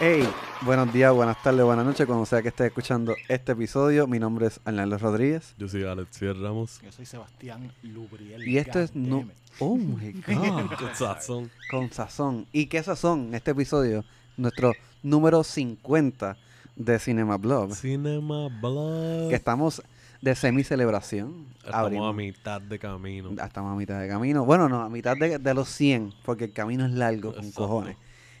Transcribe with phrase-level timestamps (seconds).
[0.00, 0.28] Hey,
[0.62, 4.06] buenos días, buenas tardes, buenas noches, cuando sea que estés escuchando este episodio.
[4.06, 5.54] Mi nombre es Arnaldo Rodríguez.
[5.58, 6.80] Yo soy Alex Ramos.
[6.84, 8.46] Yo soy Sebastián Lubriel.
[8.46, 9.28] Y esto es no.
[9.58, 10.70] Oh my god.
[10.78, 11.50] Con sazón.
[11.70, 12.46] Con sazón.
[12.52, 13.34] ¿Y qué sazón?
[13.34, 14.04] Este episodio,
[14.36, 16.36] nuestro número 50
[16.76, 17.74] de Cinema Blog.
[17.74, 19.30] Cinema Blog.
[19.30, 19.82] Que estamos
[20.22, 21.46] de semi-celebración.
[21.64, 23.30] Estamos Abrimos- a mitad de camino.
[23.42, 24.44] Estamos a mitad de camino.
[24.44, 27.62] Bueno, no, a mitad de, de los 100, porque el camino es largo, con Exacto.
[27.62, 27.96] cojones.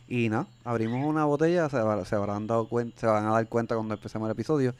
[0.08, 1.76] Y no, abrimos una botella, se,
[2.06, 4.74] se habrán dado cuenta, se van a dar cuenta cuando empecemos el episodio.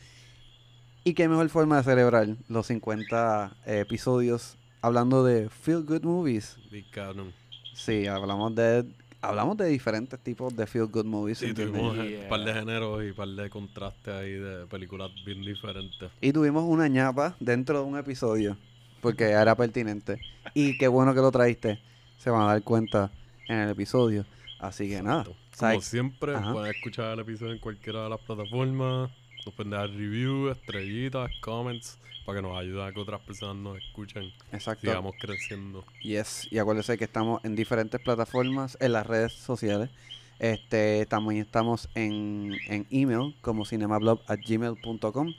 [1.05, 6.57] Y qué mejor forma de celebrar los 50 eh, episodios hablando de feel good movies.
[6.71, 7.33] Big Canon.
[7.75, 8.85] Sí, hablamos de
[9.21, 11.39] hablamos de diferentes tipos de feel good movies.
[11.39, 12.23] Sí, tuvimos Yeah.
[12.23, 16.11] un par de géneros y un par de contrastes ahí de películas bien diferentes.
[16.21, 18.57] Y tuvimos una ñapa dentro de un episodio,
[19.01, 20.21] porque era pertinente.
[20.55, 21.79] Y qué bueno que lo traíste.
[22.19, 23.11] Se van a dar cuenta
[23.49, 24.25] en el episodio.
[24.59, 25.25] Así que nada.
[25.59, 26.53] Como siempre, Ajá.
[26.53, 29.11] pueden escuchar el episodio en cualquiera de las plataformas.
[29.47, 33.79] Nos pueden dar review, estrellitas, comments, para que nos ayuden a que otras personas nos
[33.79, 34.33] escuchen.
[34.53, 34.87] Exacto.
[34.87, 35.85] Sigamos creciendo.
[36.03, 36.49] Yes.
[36.51, 39.91] Y acuérdense que estamos en diferentes plataformas, en las redes sociales.
[40.39, 45.35] Este, también estamos en, en email como cinemablog.gmail.com.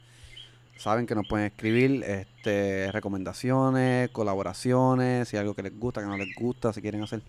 [0.78, 6.08] Saben que nos pueden escribir este, recomendaciones, colaboraciones, si hay algo que les gusta, que
[6.08, 7.22] no les gusta, si quieren hacer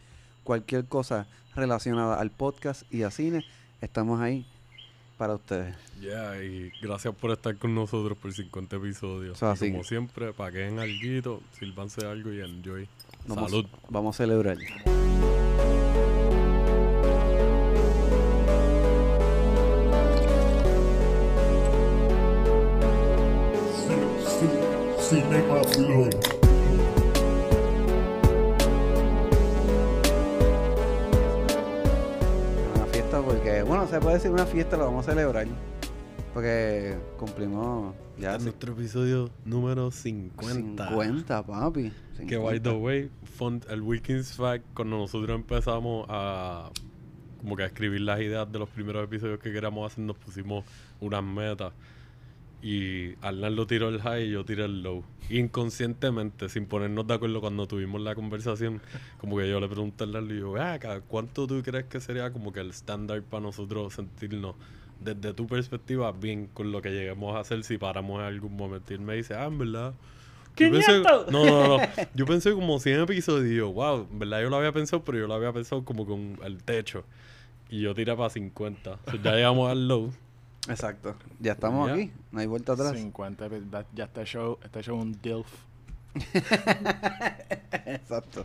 [0.45, 3.45] cualquier cosa relacionada al podcast y a cine,
[3.81, 4.47] estamos ahí
[5.19, 5.75] para ustedes.
[6.01, 9.37] Yeah, y gracias por estar con nosotros por 50 episodios.
[9.37, 9.71] Eso Y así.
[9.71, 12.89] como siempre, paguen algo, sírvanse algo y enjoy.
[13.27, 13.67] Vamos, Salud.
[13.89, 14.57] Vamos a celebrar.
[25.13, 26.40] Una
[33.43, 35.47] porque, bueno, se puede decir una fiesta, lo vamos a celebrar.
[36.35, 40.89] Porque cumplimos ya es nuestro episodio número 50.
[40.91, 41.91] 50, papi.
[42.19, 42.39] Que 50.
[42.43, 46.71] by the way, fun- el Wikins Fact, cuando nosotros empezamos a
[47.41, 50.65] como que a escribir las ideas de los primeros episodios que queríamos hacer, nos pusimos
[51.01, 51.73] unas metas.
[52.63, 55.03] Y Arnaldo tiró el high y yo tiré el low.
[55.31, 58.81] Inconscientemente, sin ponernos de acuerdo cuando tuvimos la conversación,
[59.19, 62.01] como que yo le pregunté a Arnaldo y yo, "Ven acá, ¿cuánto tú crees que
[62.01, 64.55] sería como que el estándar para nosotros sentirnos
[65.03, 68.93] desde tu perspectiva bien con lo que lleguemos a hacer si paramos en algún momento?
[68.93, 69.95] Y él me dice, ah, en verdad.
[70.67, 71.85] yo pensé- no, no, no.
[72.15, 75.19] Yo pensé como 100 episodios y yo, wow, en verdad yo lo había pensado, pero
[75.19, 77.05] yo lo había pensado como con el techo.
[77.71, 78.99] Y yo tiré para 50.
[79.11, 80.13] So, ya llegamos al low.
[80.69, 81.17] Exacto.
[81.41, 81.95] Ya estamos Ya.
[81.95, 82.13] aquí.
[82.33, 82.93] No hay vuelta atrás.
[82.97, 85.47] 50, ya- ya este show, este show un DILF.
[87.87, 88.45] Exacto.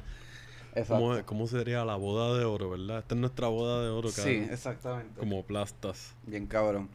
[0.75, 0.95] Exacto.
[0.95, 2.99] ¿Cómo, ¿Cómo sería la boda de oro, verdad?
[2.99, 4.49] Esta es nuestra boda de oro, Sí, cabrón.
[4.51, 5.19] exactamente.
[5.19, 6.13] Como plastas.
[6.25, 6.89] Bien cabrón.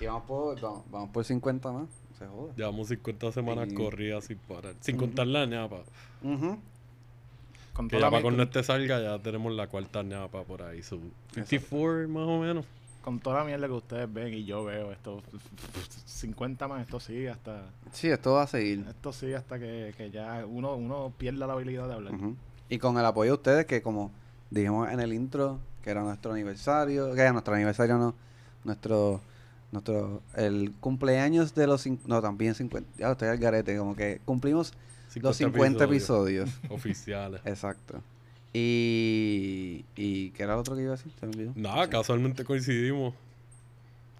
[0.00, 1.88] Y vamos por, vamos, vamos por 50 más.
[2.18, 2.52] Se joda.
[2.56, 4.74] Llevamos 50 semanas Y- corridas sin parar.
[4.80, 5.06] Sin Ujú.
[5.06, 5.82] contar la ñapa.
[6.22, 6.58] Ujú.
[7.72, 10.62] Con Que toda, ya la, para cuando este salga ya tenemos la cuarta ñapa por
[10.62, 10.82] ahí.
[10.82, 10.98] So,
[11.34, 12.66] 54 más o menos.
[13.04, 15.22] Con toda la mierda que ustedes ven y yo veo, esto
[16.06, 18.84] 50 más, esto sigue hasta Sí, esto va a seguir.
[18.88, 22.12] esto sigue hasta que, que ya uno, uno pierda la habilidad de hablar.
[22.68, 24.10] Y con el apoyo de ustedes, que como
[24.50, 28.14] dijimos en el intro, que era nuestro aniversario, que era nuestro aniversario no,
[28.64, 29.20] nuestro,
[29.70, 34.20] nuestro, el cumpleaños de los, cin- no, también 50, ya estoy al garete, como que
[34.24, 34.72] cumplimos
[35.20, 36.50] los 50 episodios.
[36.70, 37.40] oficiales.
[37.44, 38.00] Exacto.
[38.56, 41.12] Y, y, ¿qué era lo otro que iba a decir?
[41.20, 41.52] Me olvidó.
[41.56, 43.12] Nada, casualmente coincidimos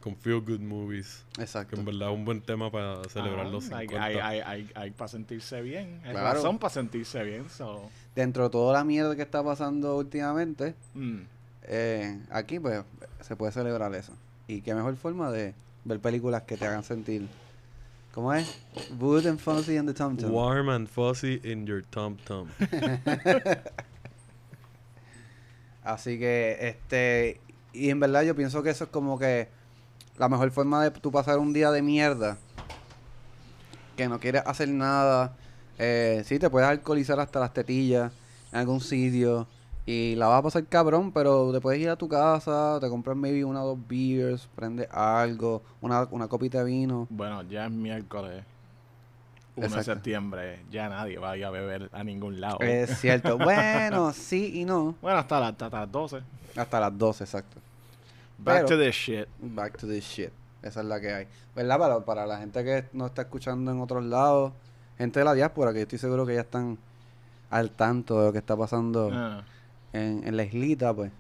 [0.01, 1.25] con Feel Good Movies.
[1.35, 1.77] Que Exacto.
[1.77, 4.05] en verdad es un buen tema para celebrar Ah, los hay, 50.
[4.05, 6.01] hay, hay, hay, hay para sentirse bien.
[6.05, 6.35] Hay Claro.
[6.35, 7.49] razón para sentirse bien.
[7.49, 11.19] So, Dentro de toda la mierda que está pasando últimamente, mm.
[11.69, 12.83] eh, aquí pues
[13.21, 14.13] se puede celebrar eso.
[14.49, 17.29] Y qué mejor forma de ver películas que te hagan sentir.
[18.13, 18.47] ¿Cómo es?
[18.99, 20.31] Wood and Fuzzy and the Tom Tom.
[20.33, 22.49] Warm and fuzzy in your tom tom.
[25.85, 27.41] Así que, este.
[27.73, 29.49] Y en verdad yo pienso que eso es como que
[30.17, 32.39] la mejor forma de tú pasar un día de mierda.
[33.97, 35.37] Que no quieres hacer nada.
[35.79, 38.13] Eh, sí, te puedes alcoholizar hasta las tetillas
[38.53, 39.47] en algún sitio.
[39.87, 43.17] Y la vas a pasar cabrón, pero te puedes ir a tu casa, te compras
[43.17, 47.07] maybe una o dos beers, prendes algo, una, una copita de vino.
[47.11, 48.45] Bueno, ya es miércoles
[49.57, 50.61] 1 de septiembre.
[50.71, 52.59] Ya nadie va a ir a beber a ningún lado.
[52.61, 53.39] Es cierto.
[53.39, 54.95] bueno, sí y no.
[55.01, 56.21] Bueno, hasta, la- hasta las 12.
[56.57, 57.61] Hasta las 12, exacto.
[58.39, 59.29] Back Pero- to the shit.
[59.41, 60.31] Back to this shit.
[60.63, 61.27] Esa es la que hay.
[61.55, 61.79] ¿Verdad?
[61.79, 64.53] Para, para la gente que no está escuchando en otros lados,
[64.99, 66.79] gente de la diáspora, que yo estoy seguro que ya están
[67.51, 69.45] al tanto de lo que está pasando Ah.
[69.93, 71.13] en, en la islita, pues.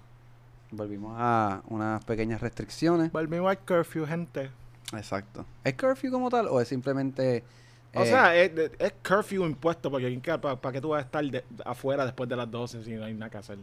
[0.72, 3.12] Volvimos a unas pequeñas restricciones.
[3.12, 4.50] Volvimos al curfew, gente.
[4.92, 5.44] Exacto.
[5.62, 7.44] ¿Es curfew como tal o es simplemente...
[7.94, 11.44] O eh, sea, es, es curfew impuesto porque ¿para qué tú vas a estar de-
[11.64, 13.58] afuera después de las 12 si no hay nada que hacer?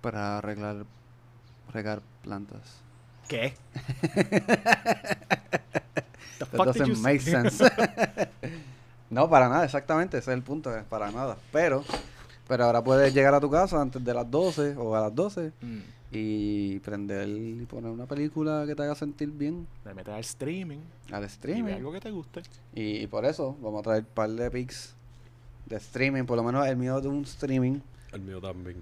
[0.00, 0.84] para arreglar...
[1.72, 2.80] Regar plantas.
[3.28, 3.54] ¿Qué?
[6.38, 7.62] The That fuck doesn't make sense.
[9.10, 11.36] no, para nada, exactamente, ese es el punto, para nada.
[11.52, 11.84] Pero,
[12.48, 15.52] pero ahora puedes llegar a tu casa antes de las 12 o a las 12
[15.60, 15.80] Mm.
[16.12, 20.78] Y prender y poner una película que te haga sentir bien Le metes al streaming
[21.12, 21.72] al y ve streaming.
[21.74, 22.42] algo que te guste.
[22.74, 24.94] Y, por eso vamos a traer un par de pics
[25.66, 27.78] de streaming, por lo menos el mío de un streaming.
[28.12, 28.76] El mío también.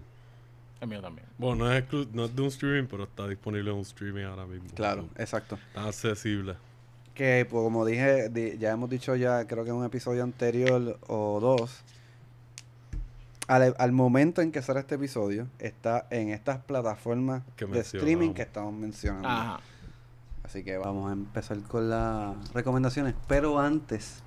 [0.80, 1.26] El mío también.
[1.36, 1.84] Bueno, no es,
[2.14, 4.68] no es de un streaming, pero está disponible en un streaming ahora mismo.
[4.74, 5.58] Claro, exacto.
[5.68, 6.54] Está accesible.
[7.14, 10.98] Que pues, como dije, di- ya hemos dicho ya, creo que en un episodio anterior
[11.08, 11.82] o dos,
[13.48, 18.42] al, al momento en que sale este episodio, está en estas plataformas de streaming que
[18.42, 19.28] estamos mencionando.
[19.28, 19.60] Ajá.
[20.44, 23.14] Así que vamos a empezar con las recomendaciones.
[23.26, 24.22] Pero antes,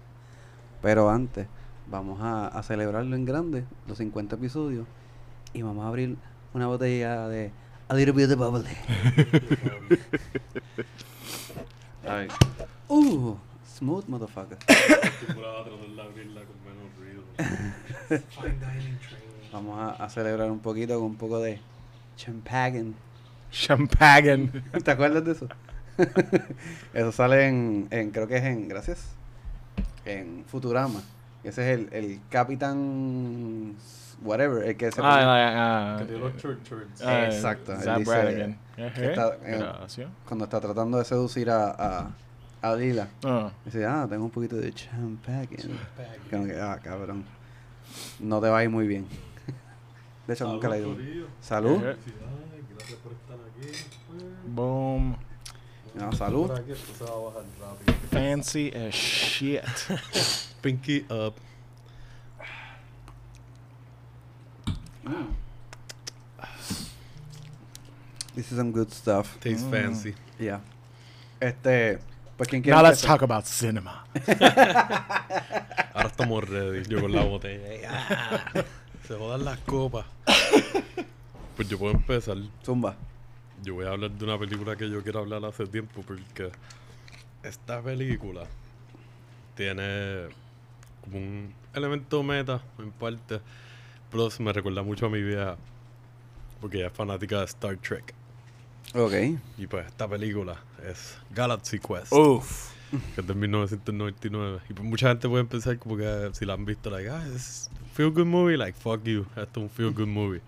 [0.81, 1.47] pero antes,
[1.89, 4.85] vamos a, a celebrarlo en grande, los 50 episodios.
[5.53, 6.18] Y vamos a abrir
[6.53, 7.51] una botella de
[7.89, 8.69] A Little Bit of Bubbly.
[12.07, 12.29] a ver.
[12.88, 13.35] Uh,
[13.81, 14.57] smooth motherfucker.
[19.51, 21.60] Vamos a, a celebrar un poquito con un poco de
[22.16, 22.94] champagne.
[23.51, 24.50] Champagne.
[24.83, 25.48] ¿Te acuerdas de eso?
[26.94, 29.10] eso sale en, en, creo que es en, gracias,
[30.06, 31.01] en Futurama.
[31.44, 33.75] Ese es el, el Capitán,
[34.24, 35.98] whatever, el que se pone- Ah, ah,
[37.04, 38.12] ah, Exacto, él Zach dice
[39.12, 39.57] está, eh,
[40.28, 42.12] cuando está tratando de seducir a, a,
[42.62, 43.08] a Lila.
[43.24, 43.52] Ah.
[43.66, 45.58] Dice, ah, tengo un poquito de champagne.
[46.30, 47.25] Como que, ah, cabrón.
[48.19, 49.06] No te va a ir muy bien.
[50.28, 50.96] De hecho, nunca la he ido.
[51.42, 51.78] Salud.
[51.78, 51.98] Ejé.
[52.78, 53.72] Gracias por estar aquí.
[54.48, 55.16] Boom.
[55.96, 56.48] No, salud.
[56.48, 57.94] Por aquí, esto se va a bajar rápido.
[58.12, 59.64] Fancy as shit.
[60.62, 61.36] Pinky up.
[68.36, 69.38] This is some good stuff.
[69.42, 69.72] Tastes Mm.
[69.72, 70.16] fancy.
[70.40, 70.62] Yeah.
[71.40, 72.00] Este,
[72.42, 73.20] pues quien quiera Now let's empezar?
[73.20, 74.04] talk about cinema.
[75.94, 76.90] Ahora estamos ready.
[76.90, 77.88] Yo con la botella.
[78.10, 78.64] Ah,
[79.08, 80.08] Se jodan las copas.
[81.56, 82.38] Pues yo puedo empezar.
[82.66, 82.96] Zumba.
[83.62, 86.52] Yo voy a hablar de una película que yo quiero hablar hace tiempo porque
[87.44, 88.46] esta película
[89.54, 90.30] tiene
[91.04, 93.40] como un elemento meta en parte,
[94.10, 95.58] pero me recuerda mucho a mi vieja
[96.60, 98.16] porque ella es fanática de Star Trek.
[98.94, 99.14] Ok.
[99.58, 102.72] Y pues esta película es Galaxy Quest, Uf.
[103.16, 104.60] que es de 1999.
[104.70, 107.70] Y pues mucha gente puede pensar como que si la han visto, like, ah, es
[107.82, 110.42] un feel good movie, like, fuck you, esto es un feel good movie.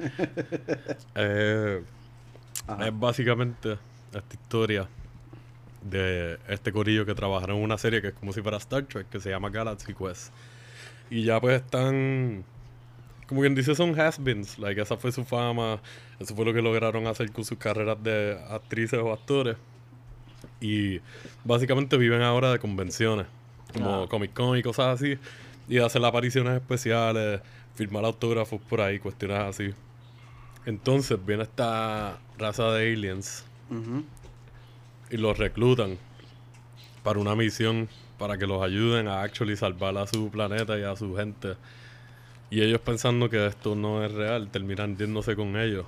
[1.15, 1.81] eh,
[2.79, 3.77] es básicamente
[4.13, 4.87] esta historia
[5.81, 9.09] de este corillo que trabajaron en una serie que es como si fuera Star Trek,
[9.09, 10.31] que se llama Galaxy Quest.
[11.09, 12.43] Y ya pues están,
[13.27, 14.57] como quien dice, son has-beens.
[14.59, 15.79] Like, esa fue su fama,
[16.19, 19.57] eso fue lo que lograron hacer con sus carreras de actrices o actores.
[20.59, 20.99] Y
[21.43, 23.25] básicamente viven ahora de convenciones,
[23.73, 24.07] como Ah.
[24.09, 25.17] Comic Con y cosas así.
[25.69, 27.41] Y hacen apariciones especiales,
[27.75, 29.73] firmar autógrafos por ahí, cuestiones así.
[30.65, 34.03] Entonces viene esta raza de aliens Ujú.
[35.09, 35.97] y los reclutan
[37.03, 40.95] para una misión para que los ayuden a actually salvar a su planeta y a
[40.95, 41.55] su gente.
[42.53, 45.87] Y ellos pensando que esto no es real, terminan yéndose con ellos.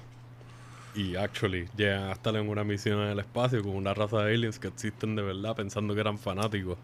[0.96, 4.34] Y actually llegan a estar en una misión en el espacio con una raza de
[4.34, 6.80] aliens que existen de verdad, pensando que eran fanáticos.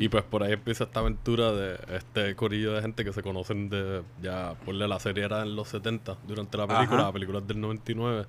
[0.00, 3.68] Y pues por ahí empieza esta aventura de este corillo de gente que se conocen
[3.70, 7.06] de, ya, por la serie era en los 70, durante la película, Ajá.
[7.06, 8.26] la película es del 99.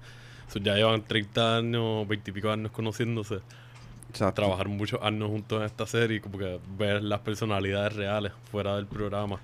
[0.49, 3.39] So, ya llevan 30 años, 20 y pico años conociéndose
[4.11, 4.43] Exacto.
[4.43, 8.85] trabajar muchos años juntos en esta serie como que ver las personalidades reales fuera del
[8.85, 9.39] programa.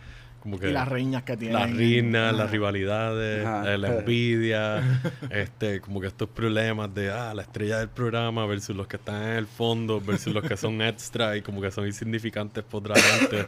[0.47, 1.59] Como que Y las riñas que tienen.
[1.59, 2.37] las riñas, Ah.
[2.37, 3.73] las rivalidades, Ajá.
[3.73, 4.81] eh, la envidia,
[5.29, 9.23] este, como que estos problemas de ah, la estrella del programa versus los que están
[9.23, 12.95] en el fondo, versus los que son extra y como que son insignificantes por otra
[13.01, 13.45] gente.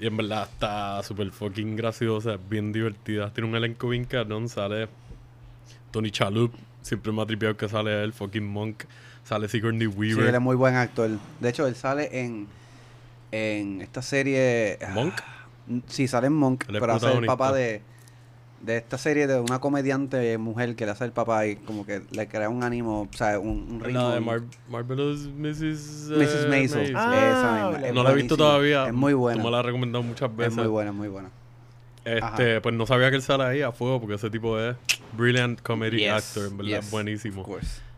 [0.00, 3.30] Y en verdad está súper fucking graciosa, bien divertida.
[3.30, 4.88] Tiene un elenco bien cabrón, sale
[5.90, 8.84] Tony Chalup, siempre me ha tripeado que sale él, fucking Monk,
[9.24, 10.28] sale Sigourney Sí, Weaver.
[10.30, 11.10] él es muy buen actor.
[11.38, 12.46] De hecho, él sale en,
[13.30, 14.78] en esta serie...
[14.80, 15.12] ah, ¿Monk?
[15.12, 15.37] n-
[15.86, 17.82] Sí, sale en Monk, es pero hace el papá de,
[18.62, 22.02] de esta serie de una comediante mujer que le hace el papá y como que
[22.10, 24.08] le crea un ánimo, o sea, un, un ritmo.
[24.08, 26.10] La de Mar Marvelous Mrs.
[26.10, 26.10] Mrs.
[26.10, 26.92] eh, Maisel.
[26.96, 27.92] Ah, esa misma.
[27.92, 28.86] no la he visto todavía.
[28.86, 29.40] Es muy buena.
[29.40, 30.52] Tú me la has recomendado muchas veces.
[30.52, 31.30] Es muy buena, es muy buena.
[32.04, 32.62] Este, Ajá.
[32.62, 34.74] pues no sabía que él sale ahí a fuego porque ese tipo es
[35.12, 37.46] brilliant comedy Yes, actor, en verdad, yes, buenísimo.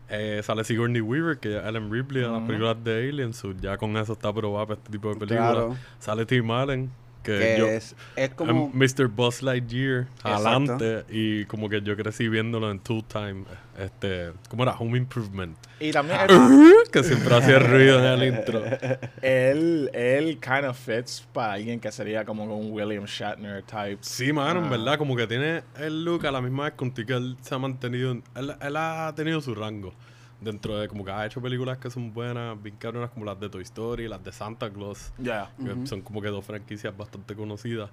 [0.09, 2.47] Eh, sale Sigourney Weaver, que es Ellen Ripley en las Ujú.
[2.47, 5.53] películas de Alien, so ya con eso está probado para este tipo de películas.
[5.53, 5.77] Claro.
[5.99, 6.91] Sale Tim Allen,
[7.23, 7.67] que, Que yo...
[7.67, 8.69] es, es como...
[8.73, 9.07] Mr.
[9.07, 13.43] Buzz Lightyear, adelante, y como que yo crecí viéndolo en Two Time,
[13.79, 14.73] este, ¿cómo era?
[14.73, 18.63] Home Improvement, Y también él, que siempre hacía ruido en el intro.
[19.21, 23.97] él, él kind of fits para alguien que sería como un William Shatner type.
[24.01, 24.69] Sí, mano, en Ah.
[24.69, 27.59] verdad, como que tiene el look a la misma vez contigo que él se ha
[27.59, 29.93] mantenido, en- él, él ha tenido su rango
[30.41, 33.47] dentro de como que ha hecho películas que son buenas, bien cabronas como las de
[33.49, 35.51] Toy Story, las de Santa Claus, Ya.
[35.63, 37.89] que son como que dos franquicias bastante conocidas,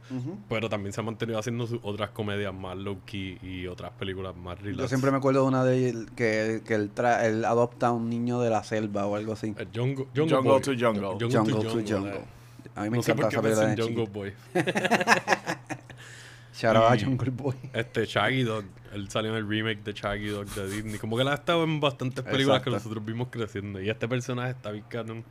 [0.48, 4.58] pero también se ha mantenido haciendo sus otras comedias más low-key y otras películas más
[4.60, 4.80] relax.
[4.82, 7.92] Yo siempre me acuerdo de una de él que, que él, tra- él adopta a
[7.92, 9.54] un niño de la selva o algo así.
[9.58, 11.02] Eh, Jungle, Jungle, Jungle to Jungle.
[11.20, 11.84] Jungle, Jungle to to Jungle.
[11.96, 12.14] Jungle.
[12.16, 12.24] eh.
[12.74, 14.06] A mí me No sé encanta por qué esa película de Jungle.
[14.12, 14.32] Boy.
[16.58, 17.54] Shout out a Jungle Boy.
[17.72, 18.64] Este, Shaggy Dog.
[18.92, 20.98] Él salió en el remake de Shaggy Dog de Disney.
[20.98, 23.80] Como que él ha estado en bastantes películas que nosotros vimos creciendo.
[23.80, 25.24] Y este personaje está bien canon.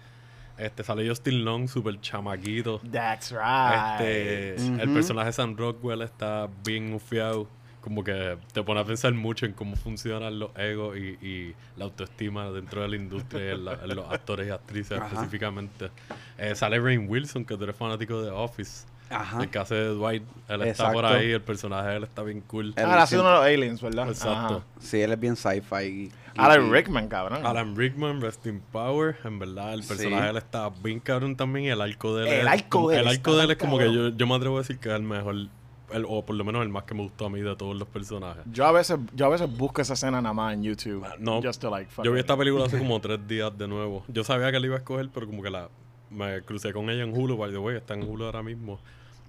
[0.57, 2.79] Este, sale Justin Long, súper chamaquito.
[2.91, 4.00] That's right.
[4.01, 7.48] Este, el personaje de Sam Rockwell está bien ufiado.
[7.81, 11.86] Como que te pone a pensar mucho en cómo funcionan los egos y, y la
[11.86, 15.07] autoestima dentro de la industria, y en, la- en los actores y actrices Ajá.
[15.07, 15.89] específicamente.
[16.38, 18.86] Eh, sale Rain Wilson, que tú eres fanático de Office.
[19.09, 19.41] Ajá.
[19.43, 22.41] El que hace de Dwight, él está por ahí, el personaje de él está bien
[22.41, 22.73] cool.
[22.75, 24.09] Él Ah, él ha sido uno de los aliens, ¿verdad?
[24.09, 24.63] Exacto.
[24.79, 26.11] Sí, él es bien sci-fi.
[26.35, 26.45] Ajá.
[26.53, 27.45] Alan Rickman, cabrón.
[27.45, 29.89] Alan Rickman, Rest in Power, en verdad, el Sí.
[29.89, 32.33] personaje de él está bien cabrón también y el arco de él.
[32.41, 34.35] El es- arco de él El arco de él es como que yo, yo me
[34.35, 36.93] atrevo a decir que es el mejor, el- o por lo menos el más que
[36.93, 38.43] me gustó a mí de todos los personajes.
[38.51, 41.03] Yo a veces, yo a veces busco esa escena nada más en YouTube.
[41.05, 41.41] Ah, no.
[41.41, 44.03] Just to like fuck Yo vi esta película hace como tres días de nuevo.
[44.07, 45.69] Yo sabía que la iba a escoger, pero como que la
[46.11, 48.79] me crucé con ella en Hulu, by the way, está en Hulu ahora mismo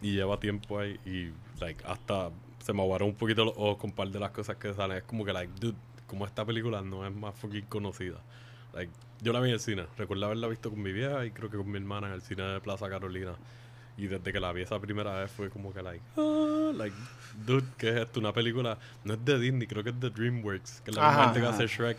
[0.00, 2.30] y lleva tiempo ahí y like hasta
[2.62, 4.98] se me aguaron un poquito los ojos con un par de las cosas que salen.
[4.98, 5.76] Es como que like, dude,
[6.06, 8.18] como esta película no es más fucking conocida.
[8.74, 11.50] Like, yo la vi en el cine, recuerdo haberla visto con mi vieja y creo
[11.50, 13.36] que con mi hermana en el cine de Plaza Carolina.
[13.96, 16.94] Y desde que la vi esa primera vez fue como que like, ah, like,
[17.46, 18.20] dude, ¿qué es esto?
[18.20, 21.24] Una película, no es de Disney, creo que es de DreamWorks, que es la misma
[21.24, 21.98] gente que hace Shrek.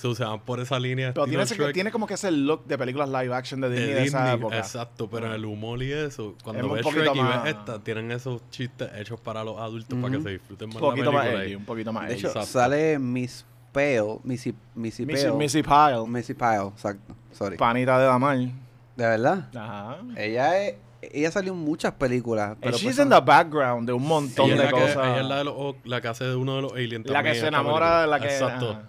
[0.00, 2.78] So, se van por esa línea Pero tiene, ese- tiene como que ese look de
[2.78, 4.58] películas live action de de Disney de, esa Disney, época.
[4.58, 8.40] exacto, pero en el humor y eso, cuando ves Shrek y ves esta, tienen esos
[8.50, 11.58] chistes hechos para los adultos para que se disfruten más Un poquito la más película.
[11.58, 12.46] un poquito más De hecho, Exacto.
[12.48, 15.36] sale Miss Pale, Missy, Missy Missy, Pale.
[15.36, 17.14] Missy Pyle, Missy Pyle, exacto.
[17.32, 17.56] Sorry.
[17.56, 18.36] panita de Damar.
[18.38, 18.52] ¿De
[18.96, 19.48] verdad?
[19.54, 19.98] Ajá.
[20.16, 22.56] Ella es, ella salió en muchas películas.
[22.60, 24.96] Pero she's pues in the background de un montón ella, es de que, cosas.
[24.96, 27.12] ella es la, de los, o- la que hace de uno de los aliens La
[27.12, 28.26] también que se enamora de la que...
[28.26, 28.70] Exacto.
[28.70, 28.82] ajá.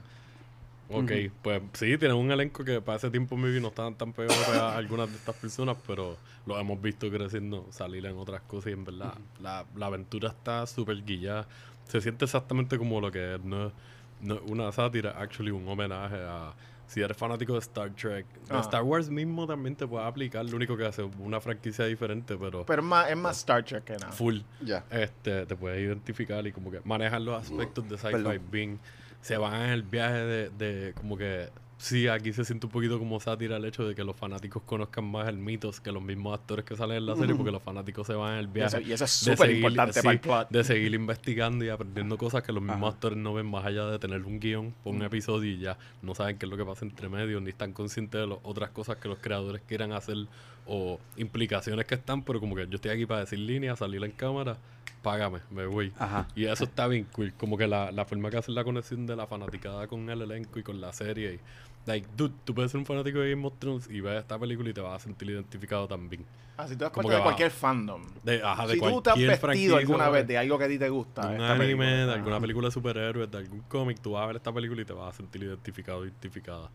[0.94, 4.38] Ok, pues sí, tienen un elenco que para ese tiempo maybe no estaban tan pegados
[4.50, 8.74] a algunas de estas personas, pero los hemos visto creciendo, salir en otras cosas y
[8.74, 11.48] en verdad la, la aventura está súper guillada.
[11.88, 13.74] Se siente exactamente como lo que es, no, es-
[14.22, 16.54] no una sátira, actually un homenaje a...
[16.88, 18.60] Si eres fanático de Star Trek, de Ah.
[18.60, 22.66] Star Wars mismo también te puede aplicar, lo único que hace una franquicia diferente, pero,
[22.66, 24.12] Pero es más, es más Star Trek que nada.
[24.12, 24.84] full Ya.
[24.92, 28.78] este, te puedes identificar y como que manejar los aspectos de sci-fi bien.
[29.22, 33.00] Se van en el viaje de, de como que sí, aquí se siente un poquito
[33.00, 36.38] como sátira el hecho de que los fanáticos conozcan más el mitos que los mismos
[36.40, 38.78] actores que salen en la serie, porque los fanáticos se van en el viaje.
[38.78, 40.50] eso, y eso es de súper seguir- importante sí, para el plot.
[40.52, 42.96] De seguir investigando y aprendiendo cosas que los mismos Ajá.
[42.96, 46.14] actores no ven más allá de tener un guion por un episodio y ya no
[46.14, 48.98] saben qué es lo que pasa entre medio, ni están conscientes de las otras cosas
[48.98, 50.18] que los creadores quieran hacer
[50.66, 54.12] o implicaciones que están, pero como que yo estoy aquí para decir líneas, salir en
[54.12, 54.58] cámara,
[55.02, 55.92] págame, me voy.
[55.98, 56.28] Ajá.
[56.36, 59.16] Y eso está bien cool, como que la, la forma que hacen la conexión de
[59.16, 61.34] la fanaticada con el elenco y con la serie.
[61.36, 61.40] Y,
[61.86, 64.70] like, dude, tú puedes ser un fanático de Game of Thrones y ves esta película
[64.70, 66.26] y te vas a sentir identificado también.
[66.58, 67.24] Así te das como cuenta de va.
[67.24, 68.04] cualquier fandom.
[68.24, 70.66] De, ajá, de Si tú te has cualquier vestido franquicia, alguna vez de algo que
[70.66, 71.22] a ti te gusta.
[71.22, 72.06] de un esta anime, película.
[72.06, 74.86] de alguna película de superhéroes, de algún cómic, tú vas a ver esta película y
[74.86, 76.70] te vas a sentir identificado, identificada.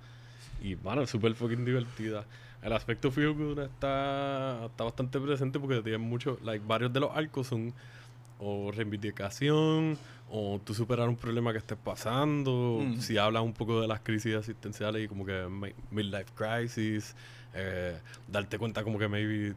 [0.61, 2.25] Y, bueno, es súper fucking divertida.
[2.67, 7.17] El aspecto feel good está, está bastante presente porque tiene mucho, like, varios de los
[7.17, 7.73] arcos son
[8.41, 9.97] o reivindicación,
[10.29, 13.01] o tú superar un problema que estés pasando, Mm.
[13.01, 17.15] si hablas un poco de las crisis asistenciales y como que mi- midlife crisis,
[17.55, 17.97] eh,
[18.27, 19.55] darte cuenta como que maybe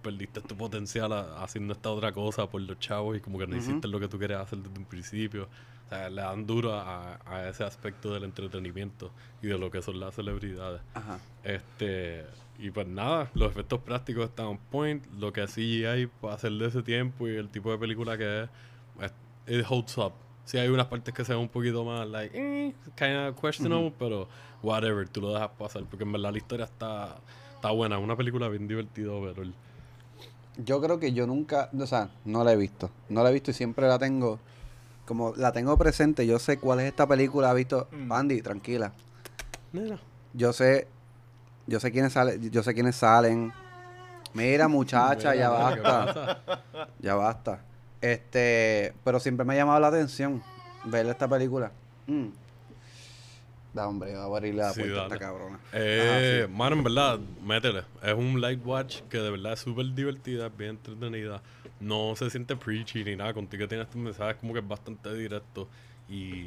[0.00, 3.56] perdiste tu potencial a- haciendo esta otra cosa por los chavos y como que no
[3.56, 3.64] Ujú.
[3.64, 5.48] hiciste lo que tú querías hacer desde un principio.
[5.86, 9.10] O sea, le dan duro a, a ese aspecto del entretenimiento
[9.42, 10.80] y de lo que son las celebridades.
[10.94, 11.18] Ajá.
[11.42, 12.24] Este,
[12.58, 15.04] y pues nada, los efectos prácticos están on point.
[15.18, 18.42] Lo que sí hay para hacer de ese tiempo y el tipo de película que
[19.00, 19.12] es,
[19.48, 20.12] it holds up.
[20.44, 23.92] Sí hay unas partes que se ven un poquito más, like, eh, kind of questionable,
[23.98, 24.28] pero
[24.62, 25.84] whatever, tú lo dejas pasar.
[25.84, 27.18] Porque en verdad la historia está,
[27.54, 27.96] está buena.
[27.98, 29.42] Es una película bien divertida, pero
[30.64, 32.90] Yo creo que yo nunca, o sea, no la he visto.
[33.08, 34.38] No la he visto y siempre la tengo
[35.10, 38.12] como la tengo presente, yo sé cuál es esta película, ha visto, Mm.
[38.12, 38.92] Andy, tranquila.
[39.72, 39.98] Mira.
[40.34, 40.86] Yo sé,
[41.66, 43.52] yo sé quiénes salen, yo sé quiénes salen.
[44.34, 46.62] Mira, muchacha, ya Mira, ¿qué basta.
[47.00, 47.60] Ya basta.
[48.00, 50.44] Este, pero siempre me ha llamado la atención
[50.84, 51.72] ver esta película.
[52.06, 52.26] Mm.
[53.72, 55.60] Da, hombre, va a abrirle la Sí, puerta esta cabrona.
[55.72, 57.82] Eh, mano, en verdad, métele.
[58.02, 61.40] Es un light watch que de verdad es súper divertida, es bien entretenida.
[61.78, 63.32] No se siente preachy ni nada.
[63.32, 65.68] Contigo tienes estos mensajes como que es bastante directo.
[66.08, 66.46] Y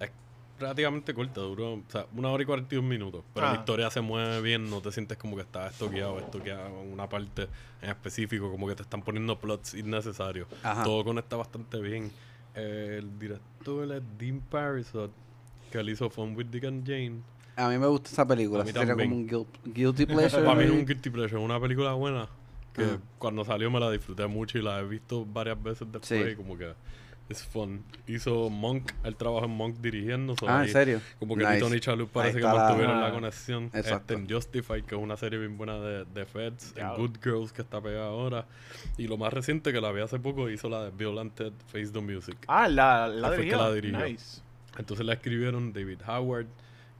[0.00, 0.10] es
[0.58, 3.22] relativamente corta, duró o sea, una hora y 42 minutos.
[3.34, 3.52] Pero Ah.
[3.52, 7.06] la historia se mueve bien, no te sientes como que estás estoqueado, estoqueado en una
[7.08, 7.46] parte
[7.82, 10.48] en específico, como que te están poniendo plots innecesarios.
[10.62, 10.82] Ajá.
[10.82, 12.10] Todo conecta bastante bien.
[12.54, 15.10] Eh, el director es Dean Parisot,
[15.74, 17.20] que él hizo Fun with Dick and Jane.
[17.56, 18.62] A mí me gusta esa película.
[18.62, 20.44] A mí Sería como un guil- guilty pleasure.
[20.44, 22.28] Para mí es un guilty pleasure, una película buena
[22.72, 22.98] que Ajá.
[23.18, 26.30] cuando salió me la disfruté mucho y la he visto varias veces después Sí.
[26.32, 26.72] y como que
[27.28, 27.82] es fun.
[28.06, 30.34] Hizo Monk, él trabajó en Monk dirigiendo.
[30.46, 31.00] Ah, ahí ¿en serio?
[31.18, 31.58] Como que Nice.
[31.60, 33.12] Tony Chalou parece que la- mantuvieron la, Ah.
[33.12, 33.64] conexión.
[33.72, 34.14] Exacto.
[34.14, 36.74] Este, en Justified, que es una serie bien buena de, de Feds.
[36.76, 36.88] En.
[36.96, 38.46] Good Girls, que está pegada ahora.
[38.98, 42.00] Y lo más reciente que la vi hace poco, hizo la de Violented Face the
[42.00, 42.36] Music.
[42.46, 43.58] Ah, la, la Él fue el que dirigió.
[43.58, 44.04] la dirigió.
[44.06, 44.40] Nice.
[44.78, 46.46] Entonces la escribieron David Howard,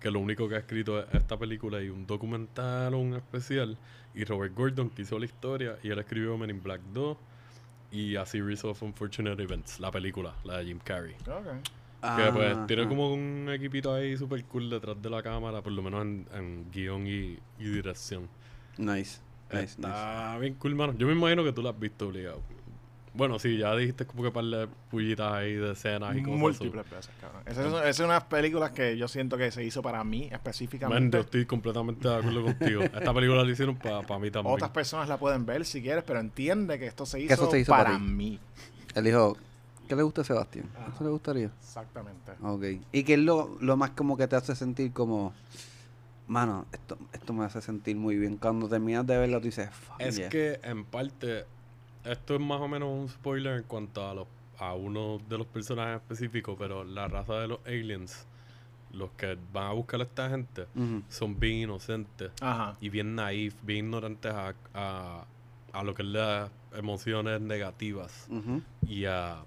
[0.00, 3.76] que lo único que ha escrito es esta película y un documental o un especial.
[4.14, 7.16] Y Robert Gordon, que hizo la historia, y él escribió Men in Black 2
[7.90, 11.14] y A Series of Unfortunate Events, la película, la de Jim Carrey.
[11.26, 11.46] Ok.
[12.16, 12.88] Que pues Ah, tiene ah.
[12.88, 16.70] como un equipito ahí super cool detrás de la cámara, por lo menos en, en
[16.70, 18.28] guion y, y dirección.
[18.76, 19.20] Nice.
[19.50, 19.88] Nice, nice.
[19.88, 20.94] Está bien cool, mano.
[20.98, 22.42] Yo me imagino que tú la has visto obligado.
[23.14, 26.38] Bueno, sí, ya dijiste como que par de pullitas ahí de escenas y cosas.
[26.38, 27.42] Múltiples veces, cabrón.
[27.46, 30.32] Esa es, esa es una película que yo siento que se hizo para mí Man,
[30.32, 31.16] específicamente.
[31.16, 32.82] yo estoy completamente de acuerdo contigo.
[32.82, 34.54] Esta película la hicieron para mí también.
[34.54, 37.60] Otras personas la pueden ver si quieres, pero entiende que esto se hizo, eso se
[37.60, 38.40] hizo para mí.
[38.96, 39.36] Él dijo,
[39.88, 40.68] ¿qué le gusta a Sebastián?
[40.76, 40.90] Ajá.
[40.94, 41.50] ¿Eso le gustaría?
[41.60, 42.32] Exactamente.
[42.42, 42.64] Ok.
[42.90, 45.32] ¿Y qué es lo, lo más como que te hace sentir como...
[46.26, 48.38] Mano, esto, esto me hace sentir muy bien.
[48.38, 50.28] Cuando terminas de verlo, tú dices, fuck Es yeah".
[50.30, 51.44] que en parte,
[52.04, 54.26] esto es más o menos un spoiler en cuanto a, los,
[54.58, 58.26] a uno de los personajes específicos, pero la raza de los aliens,
[58.92, 60.66] los que van a buscar a esta gente,
[61.08, 62.76] son bien inocentes Ajá.
[62.80, 65.24] y bien naif, bien ignorantes a, a,
[65.72, 68.28] a lo que es las emociones negativas
[68.86, 69.44] y a,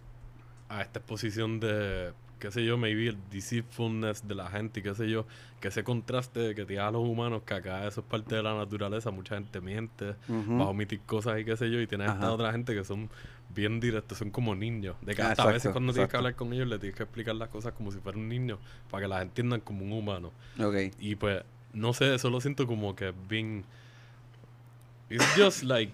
[0.69, 4.93] a esta exposición de, qué sé yo, maybe el deceitfulness de la gente y qué
[4.95, 5.25] sé yo,
[5.59, 8.43] que ese contraste de que tienes a los humanos, que acá eso es parte de
[8.43, 10.59] la naturaleza, mucha gente miente, Ujú.
[10.59, 12.33] va a omitir cosas y qué sé yo, y tienes a esta Ajá.
[12.33, 13.09] otra gente que son
[13.49, 16.17] bien directos, son como niños, de que Ah, hasta a veces exacto, cuando tienes que
[16.17, 18.59] hablar con ellos le tienes que explicar las cosas como si fuera un niño,
[18.91, 20.31] para que las entiendan como un humano.
[20.99, 21.43] Y pues,
[21.73, 23.63] no sé, eso lo siento como que bien...
[25.09, 25.91] It's just like...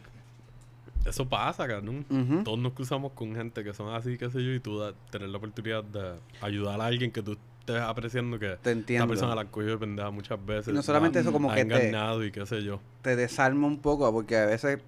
[1.06, 2.06] Eso pasa, cabrón.
[2.10, 2.43] Ujú.
[2.43, 5.30] Todos nos cruzamos con gente que son así, qué sé yo, y tú da- tener
[5.30, 9.06] la oportunidad de ayudar a alguien que tú estés apreciando que Te entiendo.
[9.06, 10.67] esta persona la cogido de pendeja muchas veces.
[10.73, 12.80] Y no solamente la- eso, como la ha que te- engañado y qué sé yo.
[13.02, 14.80] te desarma un poco porque a veces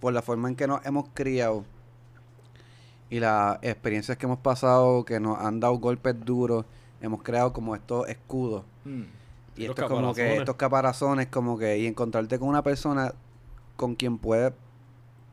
[0.00, 1.64] por la forma en que nos hemos criado
[3.10, 6.64] y las experiencias que hemos pasado que nos han dado golpes duros
[7.00, 9.02] hemos creado como estos escudos Mm.
[9.56, 12.62] y Y los esto es como que estos caparazones como que y encontrarte con una
[12.62, 13.12] persona
[13.76, 14.52] con quien puedes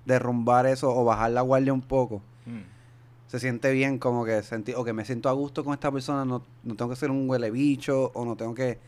[0.06, 2.62] derrumbar eso o bajar la guardia un poco Mm.
[3.28, 6.24] Se siente bien como que senti o que me siento a gusto con esta persona
[6.26, 8.80] no, no tengo que ser un huele bicho o no tengo que,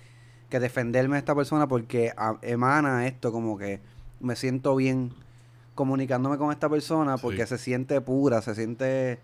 [0.49, 3.82] que defenderme de esta persona porque a- emana esto como que
[4.21, 5.13] me siento bien
[5.75, 7.49] comunicándome con esta persona porque Sí.
[7.49, 9.19] se siente pura se siente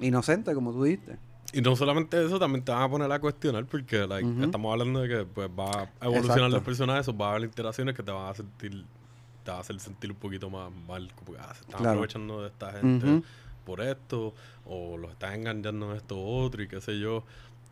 [0.00, 1.18] inocente como tú dijiste
[1.52, 5.00] Y no solamente eso, también te van a poner a cuestionar porque like, estamos hablando
[5.00, 5.64] de que pues va
[6.00, 6.48] a evolucionar Exacto.
[6.56, 8.84] los personajes, o va a haber interacciones que te van a sentir,
[9.44, 11.90] te van a hacer sentir un poquito más mal, como que ah, se están Claro.
[11.90, 13.22] aprovechando de esta gente.
[13.68, 17.22] Por esto, o los están engañando en esto otro y qué sé yo.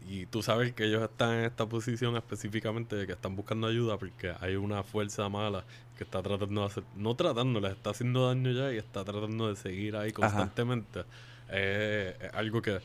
[0.09, 3.97] Y tú sabes que ellos están en esta posición específicamente de que están buscando ayuda
[3.97, 5.65] porque hay una fuerza mala
[5.97, 9.49] que está tratando de hacer, no tratando, les está haciendo daño ya y está tratando
[9.49, 11.05] de seguir ahí constantemente.
[11.49, 12.79] Eh, es algo que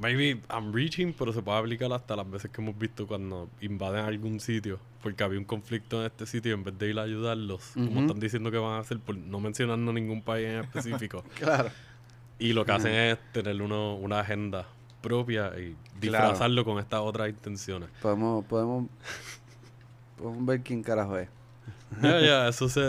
[0.00, 4.04] maybe I'm reaching, pero se puede aplicar hasta las veces que hemos visto cuando invaden
[4.04, 7.02] algún sitio, porque había un conflicto en este sitio y en vez de ir a
[7.02, 11.24] ayudarlos, como están diciendo que van a hacer, por no mencionando ningún país en específico,
[11.38, 11.70] claro
[12.48, 14.66] y lo que hacen es tener uno, una agenda
[15.00, 16.28] propia y Claro.
[16.28, 17.88] disfrazarlo con estas otras intenciones.
[18.00, 18.86] podemos podemos
[20.16, 21.28] podemos ver quién carajo es
[22.02, 22.80] Ya, ya, eso se...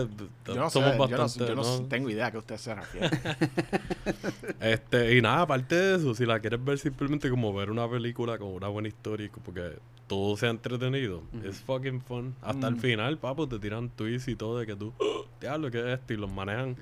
[0.48, 1.48] Yo no sé, somos yo no- bastante...
[1.48, 1.86] yo no, ¿no?
[1.88, 3.10] tengo idea a qué usted se refiere.
[4.60, 8.38] Este, y nada, aparte de eso, si la quieres ver simplemente como ver una película
[8.38, 12.34] con una buena historia y como que todo sea entretenido, es fucking fun.
[12.42, 12.80] Hasta el Mm.
[12.80, 14.94] final, papo, te tiran tweets y todo de que tú,
[15.42, 16.14] diablo, ¿qué es esto?
[16.14, 16.78] Y los manejan.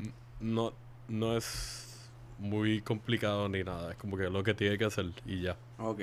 [0.00, 0.72] n- No,
[1.08, 1.85] no es.
[2.38, 3.92] Muy complicado ni nada.
[3.92, 5.56] Es como que lo que tiene que hacer y ya.
[5.78, 6.00] Ok.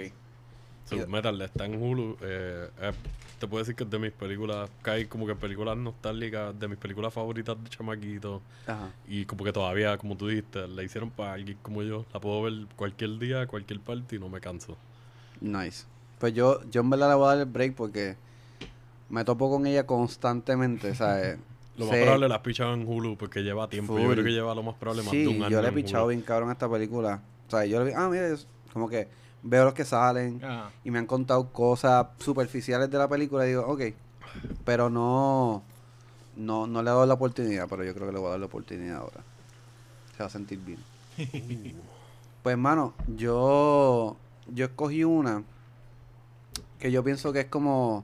[0.85, 2.17] So, Metal está en Hulu.
[2.21, 2.91] eh, eh,
[3.39, 4.69] te puedo decir que es de mis películas.
[4.81, 8.41] Cae como que películas nostálgicas, de mis películas favoritas de chamaquito.
[8.65, 8.89] Ajá.
[9.07, 12.05] Y como que todavía, como tú dijiste, la hicieron para alguien como yo.
[12.13, 14.77] La puedo ver cualquier día, cualquier parte y no me canso.
[15.41, 15.85] Nice.
[16.19, 18.15] Pues yo, yo en verdad le voy a dar el break porque
[19.09, 21.37] me topo con ella constantemente, ¿sabes?
[21.77, 23.97] Lo más probable la has pichado en Hulu porque lleva tiempo.
[23.97, 24.13] Yo Full.
[24.13, 25.49] creo que lleva lo más probable más Sí, de un año.
[25.49, 27.21] yo le he pichado bien cabrón a esta película.
[27.47, 29.07] O sea, yo le vi, ah, mira, es como que
[29.41, 30.69] veo los que salen Ah.
[30.83, 33.81] y me han contado cosas superficiales de la película y digo, ok,
[34.65, 35.63] pero no,
[36.35, 38.39] no, no le he dado la oportunidad, pero yo creo que le voy a dar
[38.39, 39.23] la oportunidad ahora.
[40.15, 40.79] Se va a sentir bien.
[42.43, 44.17] Pues, hermano, yo,
[44.53, 45.43] yo escogí una
[46.77, 48.03] que yo pienso que es como,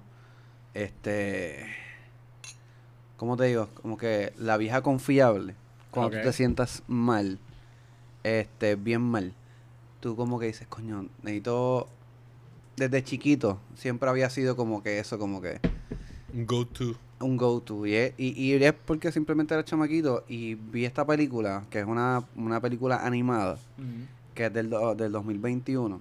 [0.73, 1.65] este,
[3.19, 3.67] ¿cómo te digo?
[3.82, 5.53] Como que la vieja confiable.
[5.91, 6.23] Cuando Ok.
[6.23, 7.38] tú te sientas mal,
[8.23, 9.34] este, bien mal,
[9.99, 11.88] tú como que dices, coño, necesito,
[12.77, 15.60] desde chiquito, siempre había sido como que eso, como que
[16.34, 16.95] Un go-to.
[17.19, 17.86] un go-to.
[17.86, 21.86] Y es, y, y es porque simplemente era chamaquito y vi esta película, que es
[21.86, 23.58] una, una película animada
[24.36, 25.99] que es del, del 2021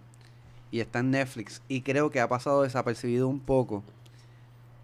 [0.71, 3.83] y está en Netflix y creo que ha pasado desapercibido un poco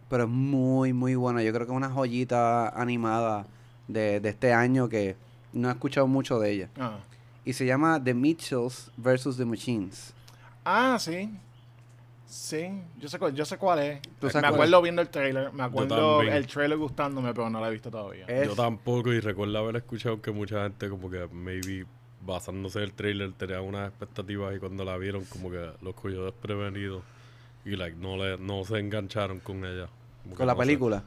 [0.08, 3.46] pero es muy muy buena yo creo que es una joyita animada
[3.88, 5.16] de, de este año que
[5.52, 6.98] no he escuchado mucho de ella Ah.
[7.44, 9.36] y se llama The Mitchells vs.
[9.36, 10.14] The Machines
[10.64, 11.30] Ah, sí.
[12.26, 12.66] Sí,
[12.98, 14.02] yo sé, cuál- yo sé cuál es.
[14.18, 17.66] ¿Tú Me cuál acuerdo viendo el trailer, me acuerdo el trailer gustándome, pero no lo
[17.66, 18.24] he visto todavía.
[18.26, 21.86] Es- Yo tampoco y recuerdo haber escuchado que mucha gente como que maybe
[22.22, 26.24] basándose en el trailer tenía unas expectativas y cuando la vieron como que los cogió
[26.24, 27.02] desprevenidos
[27.64, 29.88] y like no le no se engancharon con ella.
[30.36, 30.66] Con la no sé.
[30.66, 31.02] película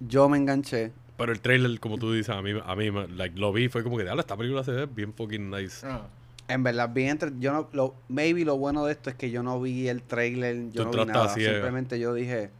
[0.00, 3.38] yo me enganché Pero el trailer como tú dices a mí a mí me- like
[3.38, 5.86] lo vi fue como que "Diablo, esta película se ve bien fucking nice.
[5.86, 6.06] Ah.
[6.48, 9.42] en verdad bien entre yo no lo maybe lo bueno de esto es que yo
[9.42, 11.52] no vi el trailer yo Tú no vi nada ciega.
[11.52, 12.50] simplemente yo dije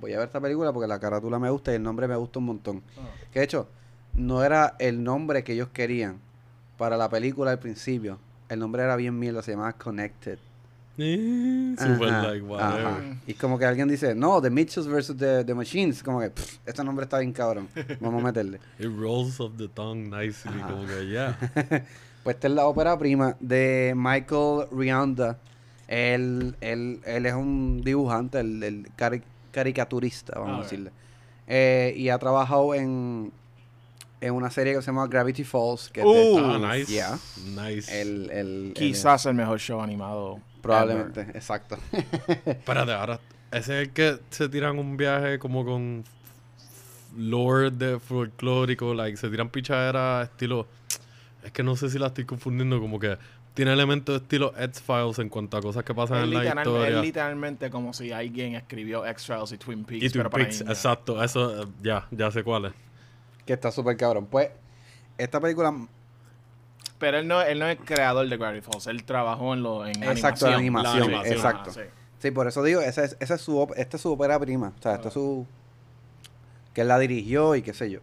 [0.00, 2.38] voy a ver esta película porque la carátula me gusta y el nombre me gusta
[2.38, 3.08] un montón Ah.
[3.32, 3.68] Que de hecho,
[4.14, 6.18] no era el nombre que ellos querían
[6.78, 8.18] para la película al principio.
[8.50, 10.38] El nombre era bien mierda, se llamaba Connected.
[10.98, 12.86] Eh, Super Ajá, like whatever.
[12.86, 13.00] ajá.
[13.26, 16.02] Y como que alguien dice, no, The Mitchells versus The, the Machines.
[16.02, 17.68] Como que, "Pff, este nombre está bien cabrón.
[18.00, 18.58] Vamos a meterle.
[18.78, 20.68] It rolls off the tongue nicely Ajá.
[20.68, 21.38] como que yeah.
[22.24, 25.38] Pues esta es la ópera prima de Michael Rianda.
[25.86, 30.90] Él, él, él es un dibujante, el, el cari- caricaturista, vamos a decirle.
[31.46, 33.30] Eh, y ha trabajado en,
[34.20, 35.90] en una serie que se llama Gravity Falls.
[35.90, 36.92] Que es de- Uh, Ah, nice.
[36.92, 37.18] yeah.
[37.54, 38.00] Nice.
[38.00, 40.40] el, el- Quizás el mejor show animado.
[40.62, 41.76] probablemente, exacto.
[42.46, 43.20] Espérate, ahora,
[43.52, 46.02] ese es el que se tiran un viaje como con
[47.16, 50.66] lore de folclórico, like, se tiran pichaderas estilo.
[51.44, 53.16] Es que no sé si la estoy confundiendo, como que
[53.54, 56.58] tiene elementos de estilo X-Files en cuanto a cosas que pasan Es, en la literal-
[56.66, 57.00] es historia.
[57.02, 61.68] literalmente como si alguien escribió X-Files y Twin Peaks, Y Twin pero Peaks, exacto, eso,
[61.82, 62.72] ya, ya sé cuál es.
[63.46, 64.26] Que está súper cabrón.
[64.26, 64.50] Pues,
[65.18, 65.72] esta película,
[66.98, 70.02] Pero él no, él no es creador de Gravity Falls, él trabajó en, lo, en
[70.02, 71.02] Exacto, la animación.
[71.04, 71.70] animación, exacto.
[71.70, 71.80] sí.
[72.18, 74.72] sí, por eso digo, esa es, esa es su, esta es su ópera prima.
[74.78, 75.46] O sea, esta es su.
[76.74, 78.00] que él la dirigió y qué sé yo.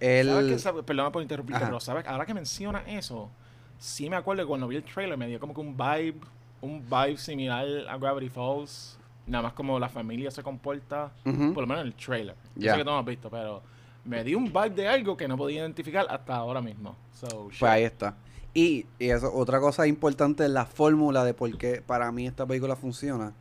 [0.00, 0.28] Él.
[0.28, 0.58] ¿Sabes qué?
[0.58, 2.06] Sabe- Perdona por interrumpirte, pero ¿sabes?
[2.06, 3.30] ahora que menciona eso,
[3.78, 6.14] sí me acuerdo que cuando vi el trailer me dio como que un vibe,
[6.60, 8.98] un vibe similar a Gravity Falls.
[9.26, 12.34] Nada más como la familia se comporta, por lo menos en el trailer.
[12.56, 12.72] Yo Ya.
[12.72, 13.62] sé que tú no lo has visto, pero
[14.08, 16.96] me dio un vibe de algo que no podía identificar hasta ahora mismo.
[17.12, 17.48] So.
[17.48, 18.16] Pues ahí está.
[18.54, 22.46] Y, y eso, otra cosa importante es la fórmula de por qué para mí esta
[22.46, 23.34] película funciona.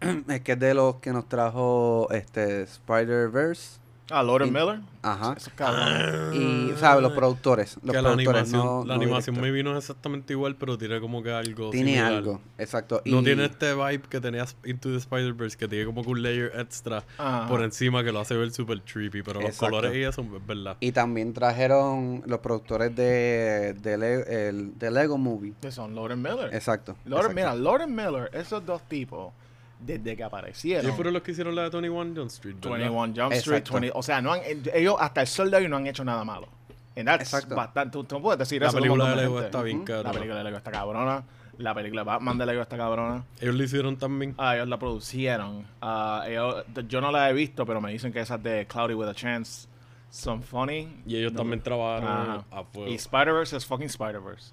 [0.28, 3.80] es que es de los que nos trajo este Spider-Verse.
[4.10, 4.80] Ah, Lord y- Miller.
[5.02, 5.34] Ajá.
[5.36, 6.34] Eso cabrón.
[6.34, 7.76] Y, o sea, los productores.
[7.82, 9.42] Los que la productores, animación, no, la no animación director.
[9.42, 12.12] me vino exactamente igual, pero tiene como que algo Tiene similar.
[12.12, 13.02] algo, exacto.
[13.04, 16.22] No y, tiene este vibe que tenías Into the Spider-Verse, que tiene como que un
[16.22, 17.48] layer extra Ajá.
[17.48, 19.76] por encima que lo hace ver super trippy, pero los Exacto.
[19.76, 20.76] colores y eso es verdad.
[20.80, 25.54] y también trajeron los productores de, de, Le- el- de Lego Movie.
[25.60, 26.52] Que son Lord Miller.
[26.54, 26.96] Exacto.
[27.04, 27.34] Lord, exacto.
[27.34, 29.32] mira, Lord Miller, esos dos tipos,
[29.78, 30.84] desde que aparecieron.
[30.84, 32.78] Ellos fueron los que hicieron la de 21 Jump Street, ¿verdad?
[32.78, 33.80] 21 Jump Street, Exacto.
[33.80, 34.40] 20, o sea, no han,
[34.74, 36.48] ellos hasta el sol de hoy no han hecho nada malo.
[36.96, 37.54] And that's Exacto.
[37.54, 38.78] bastante, tú, no puedes decir La eso.
[38.78, 40.02] película de Lego está bien cara.
[40.04, 41.24] La película de Lego está cabrona.
[41.58, 43.24] La película de Batman de Lego está cabrona.
[43.40, 44.34] Ellos lo hicieron también.
[44.38, 45.66] Ah, ellos la producieron.
[45.80, 49.08] Ah, ellos- yo no la he visto, pero me dicen que esas de Cloudy with
[49.08, 49.68] a Chance
[50.10, 51.02] son funny.
[51.06, 52.44] Y ellos No- también trabajaron Ajá.
[52.50, 52.90] a fuego.
[52.90, 54.52] Y Spider-Verse es fucking Spider-Verse.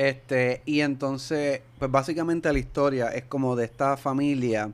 [0.00, 4.72] Este, y entonces, pues básicamente la historia es como de esta familia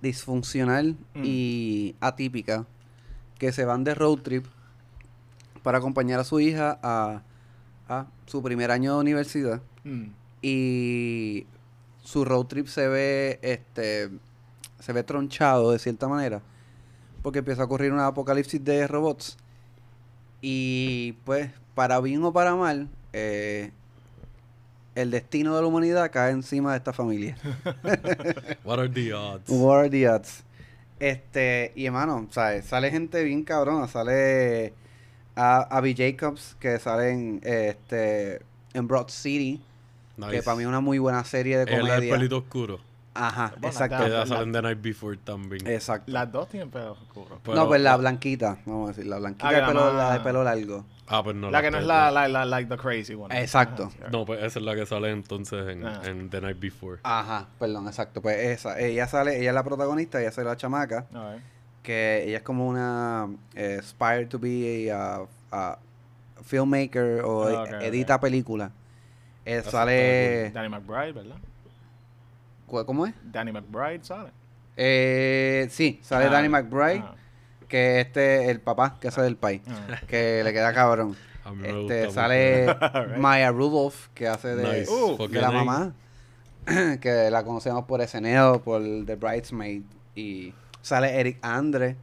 [0.00, 1.22] disfuncional Mm.
[1.24, 2.64] y atípica
[3.36, 4.46] que se van de road trip
[5.64, 7.22] para acompañar a su hija a,
[7.88, 10.04] a su primer año de universidad Mm.
[10.40, 11.46] y
[12.04, 14.08] su road trip se ve este
[14.78, 16.42] se ve tronchado de cierta manera
[17.22, 19.36] porque empieza a ocurrir un apocalipsis de robots
[20.40, 23.72] y pues para bien o para mal eh,
[25.00, 27.36] el destino de la humanidad cae encima de esta familia
[28.64, 29.48] What are the odds?
[29.48, 30.42] What are the odds?
[31.00, 32.64] Este, y hermano, ¿sabes?
[32.64, 33.86] Sale gente bien cabrona.
[33.86, 34.72] Sale
[35.36, 38.40] a Abby Jacobs, que sale en, este,
[38.74, 39.60] en Broad City,
[40.16, 40.32] Nice.
[40.32, 42.12] que para mí es una muy buena serie de es el comedia.
[42.14, 42.80] pelito oscuro.
[43.18, 43.96] Ajá, Bueno, exacto.
[43.98, 45.66] Ah, Ella la- sale en The Night Before también.
[45.66, 46.10] Exacto.
[46.12, 47.38] Las dos tienen pedos oscuros.
[47.42, 49.92] Pero- no, pues la blanquita, vamos a decir, la blanquita Ah, de que la pelo,
[49.94, 50.84] la de pelo largo.
[51.10, 51.50] Ah, pues no.
[51.50, 53.36] la que no es la, la, la, like the crazy one.
[53.40, 53.84] Exacto.
[53.98, 56.02] Ajá, No, pues esa es la que sale entonces en, Ah.
[56.04, 57.00] en The Night Before.
[57.02, 58.20] Ajá, perdón, exacto.
[58.20, 61.06] Pues esa, ella sale, ella es la protagonista, ella es la chamaca,
[61.82, 65.78] que ella es como una eh, aspire to be a, a
[66.44, 68.70] filmmaker o Ah, ok, edita películas.
[69.46, 70.50] Eh, sale...
[70.50, 71.36] Danny McBride, ¿verdad?
[72.68, 73.14] ¿Cu- ¿Cómo es?
[73.24, 74.30] Danny McBride sale.
[74.76, 77.14] Eh, sí, sale Ah, Danny McBride, ah,
[77.66, 79.98] que este el papá que hace del país, ah.
[80.06, 81.16] que le queda cabrón.
[81.64, 83.16] Este sale Right.
[83.16, 84.90] Maya Rudolph, que hace de, Nice.
[84.92, 85.94] Uh, Fucking de la mamá,
[87.00, 89.82] que la conocemos por SNL, por The Bridesmaid,
[90.14, 90.52] y
[90.82, 91.96] sale Eric Andre,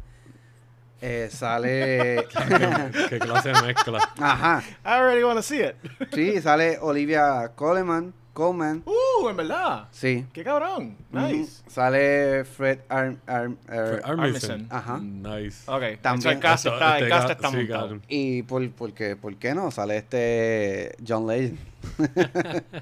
[1.01, 2.25] eh, sale...
[3.09, 3.99] ¿Qué clase de mezcla?
[4.19, 5.75] Ajá, I already want to see it.
[6.13, 9.87] sí, sale Olivia Coleman, Coleman, Uh, en verdad.
[9.91, 10.25] sí.
[10.33, 10.97] Qué cabrón.
[11.09, 11.61] Nice.
[11.61, 11.71] Ujú.
[11.71, 14.67] Sale Fred Arm, Arm- er, Armisen.
[14.69, 14.99] Ajá.
[14.99, 15.63] Nice.
[15.71, 16.01] Ok.
[16.01, 17.99] También- el cast está, el este cast está sí, montado.
[18.09, 19.71] Y por, por, qué, ¿por qué no?
[19.71, 21.57] Sale este John Legend.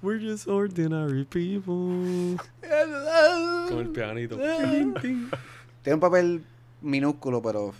[0.00, 2.36] We're just ordinary people.
[3.68, 4.36] Con el pianito.
[4.36, 6.44] Tiene un papel
[6.80, 7.72] minúsculo, pero...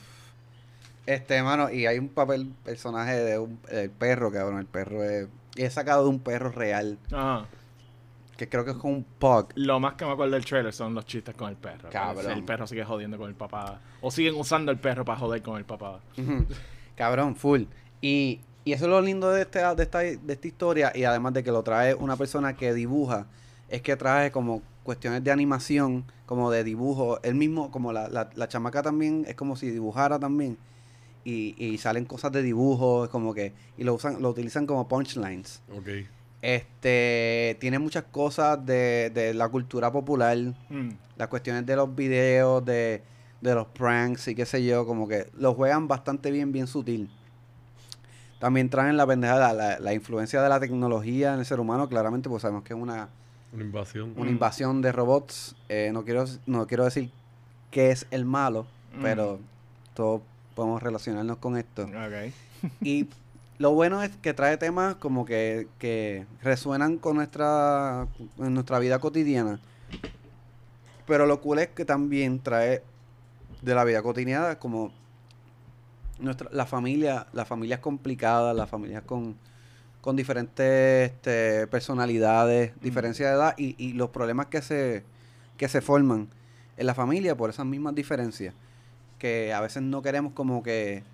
[1.07, 4.59] Este, mano, y hay un papel, personaje de un el perro, cabrón.
[4.61, 5.27] El perro es...
[5.57, 7.47] Es sacado de un perro real, Ajá.
[8.37, 9.49] que creo que es como un pug.
[9.55, 11.91] Lo más que me acuerdo del trailer son los chistes con el perro.
[11.91, 12.33] Cabrón.
[12.33, 13.81] El perro sigue jodiendo con el papá.
[14.01, 16.01] O siguen usando el perro para joder con el papá.
[16.97, 17.63] Cabrón, full.
[18.01, 21.35] Y, y eso es lo lindo de, este, de, esta, de esta historia, y además
[21.35, 23.27] de que lo trae una persona que dibuja,
[23.69, 27.21] es que trae como cuestiones de animación, como de dibujo.
[27.23, 30.59] Él mismo, como la, la, la chamaca también, es como si dibujara también.
[31.25, 34.89] Y, y salen cosas de dibujo, es como que, y lo usan, lo utilizan como
[34.89, 35.63] punchlines.
[35.77, 35.89] Ok.
[36.41, 40.37] Este, tiene muchas cosas de, de la cultura popular,
[40.69, 40.91] Mm.
[41.17, 43.03] las cuestiones de los videos, de,
[43.41, 47.09] de los pranks y qué sé yo, como que lo juegan bastante bien, bien sutil.
[48.41, 52.29] También traen la pendejada, la, la influencia de la tecnología en el ser humano, claramente,
[52.29, 53.09] pues sabemos que es una,
[53.53, 54.13] Una invasión.
[54.17, 54.35] una Mm.
[54.35, 55.55] invasión de robots.
[55.69, 57.11] Eh, no, quiero, no quiero decir
[57.71, 59.03] que es el malo, Mm.
[59.03, 59.39] pero
[59.95, 60.23] todos
[60.55, 61.87] podemos relacionarnos con esto.
[62.81, 63.09] Y
[63.59, 68.07] lo bueno es que trae temas como que, que resuenan con nuestra,
[68.39, 69.61] en nuestra vida cotidiana.
[71.07, 72.83] Pero lo cool es que también trae
[73.61, 74.93] de la vida cotidiana como
[76.19, 79.37] nuestra, la familia, las familias complicadas, las familias con,
[80.01, 85.05] con diferentes este, personalidades, diferencia de edad y, y los problemas que se,
[85.57, 86.29] que se forman
[86.77, 88.55] en la familia por esas mismas diferencias.
[89.23, 91.05] Que a veces no queremos como que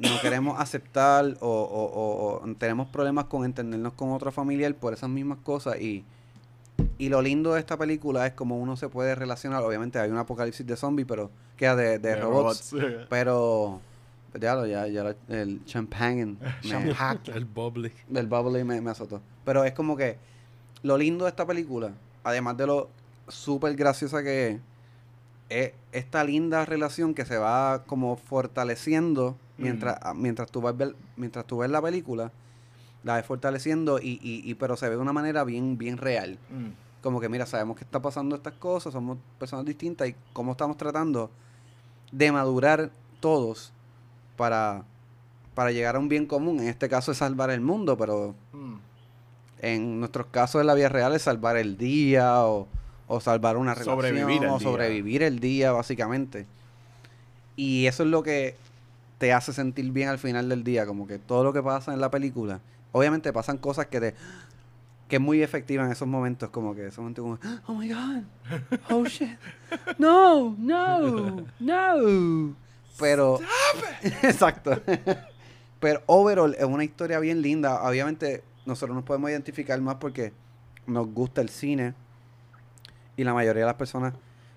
[0.00, 4.92] no queremos aceptar o, o- o- o tenemos problemas con entendernos con otro familiar por
[4.92, 6.04] esas mismas cosas y,
[6.98, 10.18] y lo lindo de esta película es como uno se puede relacionar, obviamente hay un
[10.18, 12.72] apocalipsis de zombies, pero queda de, de robots,
[13.08, 13.80] pero
[14.40, 16.36] ya lo, ya, ya lo- el champagne me,
[17.34, 17.92] El bubbly.
[18.08, 19.22] del bubbly me, me azotó.
[19.44, 20.18] Pero es como que
[20.82, 21.92] lo lindo de esta película,
[22.24, 22.88] además de lo
[23.28, 24.60] súper graciosa que es,
[25.48, 30.96] es esta linda relación que se va como fortaleciendo mientras, ah, mientras, tú vas ver-
[31.16, 32.32] mientras tú ves la película,
[33.04, 36.38] la ves fortaleciendo y, y, y- pero se ve de una manera bien, bien real.
[36.50, 36.70] Mm.
[37.02, 40.76] Como que mira, sabemos que está pasando estas cosas, somos personas distintas y cómo estamos
[40.76, 41.30] tratando
[42.10, 43.72] de madurar todos
[44.36, 44.82] para,
[45.54, 46.58] para llegar a un bien común.
[46.60, 48.74] En este caso es salvar el mundo, pero Mm.
[49.60, 52.66] en nuestros casos en la vida real es salvar el día o,
[53.08, 54.68] o salvar una relación Sobrevivir el o día.
[54.68, 56.46] sobrevivir el día, básicamente.
[57.56, 58.56] Y eso es lo que
[59.18, 62.00] te hace sentir bien al final del día, como que todo lo que pasa en
[62.00, 62.60] la película,
[62.92, 64.14] obviamente pasan cosas que te
[65.08, 67.38] que es muy efectiva en esos momentos, como que esos momentos como,
[67.68, 68.22] oh my god,
[68.90, 69.38] oh shit,
[69.98, 72.56] no, no, no.
[72.98, 73.38] Pero,
[74.22, 74.80] exacto.
[75.78, 77.82] Pero overall es una historia bien linda.
[77.82, 80.32] Obviamente nosotros nos podemos identificar más porque
[80.86, 81.94] nos gusta el cine
[83.16, 84.14] y la mayoría de las personas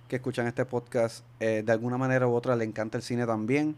[0.07, 3.75] que escuchan este podcast eh, de alguna manera u otra le encanta el cine también.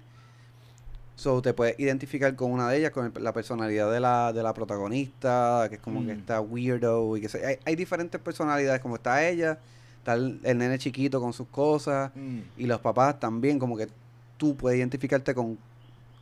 [1.15, 4.41] So, te puedes identificar con una de ellas, con el- la personalidad de la, de
[4.41, 6.19] la protagonista, que es como que Mm.
[6.19, 9.59] está weirdo y que se- hay, hay diferentes personalidades, como está ella,
[9.99, 12.39] está el, el nene chiquito con sus cosas Mm.
[12.57, 13.87] y los papás también, como que
[14.37, 15.57] tú puedes identificarte con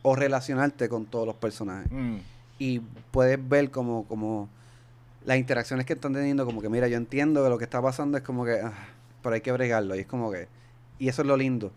[0.02, 2.16] o relacionarte con todos los personajes Mm.
[2.58, 4.48] y puedes ver como, como
[5.24, 8.16] las interacciones que están teniendo, como que mira, yo entiendo que lo que está pasando
[8.18, 8.72] es como que, ah,
[9.22, 10.48] pero hay que bregarlo, y es como que,
[10.98, 11.72] y eso es lo lindo,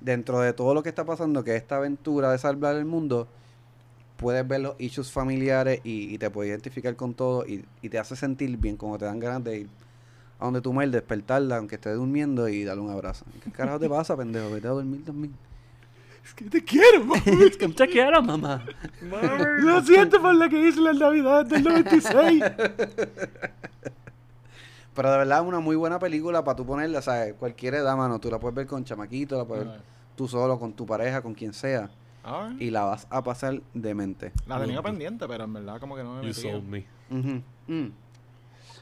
[0.00, 3.28] dentro de todo lo que está pasando, que esta aventura de salvar el mundo,
[4.16, 8.56] puedes ver los issues familiares y, te puedes identificar con todo y, te hace sentir
[8.56, 9.68] bien, como te dan ganas de ir
[10.38, 13.24] a donde tu mujer, despertarla, aunque esté durmiendo y darle un abrazo.
[13.44, 14.50] ¿Qué carajo te pasa, pendejo?
[14.50, 15.32] Vete a dormir también.
[16.24, 17.20] Es que te quiero, mami.
[17.46, 18.64] es que te quiero, mamá.
[19.58, 22.42] Lo siento por lo que hice en la Navidad del 96.
[24.94, 27.34] Pero de verdad es una muy buena película para tú ponerla, ¿sabes?
[27.34, 28.18] Cualquier edad, mano.
[28.20, 29.80] Tú la puedes ver con chamaquito, la puedes ver
[30.14, 31.90] tú solo, con tu pareja, con quien sea.
[32.22, 32.60] Alright.
[32.60, 34.32] Y la vas a pasar de mente.
[34.46, 36.52] La tenía pendiente, pero en verdad como que no me You metía.
[36.52, 36.86] sold me.
[37.10, 37.42] Ujú.
[37.68, 37.88] Mm.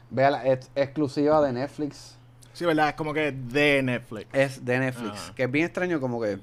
[0.09, 2.17] Véala, es exclusiva de Netflix.
[2.53, 4.27] Sí, verdad, es como que de Netflix.
[4.33, 5.29] Es de Netflix.
[5.29, 5.33] Ah.
[5.33, 6.39] Que es bien extraño como que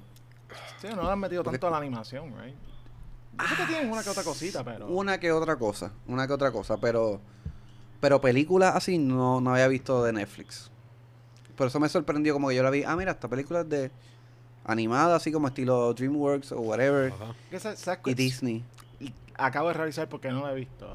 [0.81, 2.55] Sí, no le han metido tanto a la animación, right?
[3.39, 4.87] Yo sé que tienen una que otra cosita, pero...
[4.89, 5.93] una que otra cosa.
[6.07, 6.77] Una que otra cosa.
[6.79, 7.21] Pero
[8.01, 10.71] pero películas así no, no había visto de Netflix.
[11.57, 12.85] Por eso me sorprendió como que yo la vi.
[12.85, 13.91] Ah, mira, esta película es de
[14.65, 17.13] animada, así como estilo DreamWorks o whatever.
[17.13, 17.35] Ajá.
[17.51, 18.15] ¿Qué sa- sabes Y?
[18.15, 18.65] Disney.
[19.37, 20.93] Acabo de revisar porque no la he visto.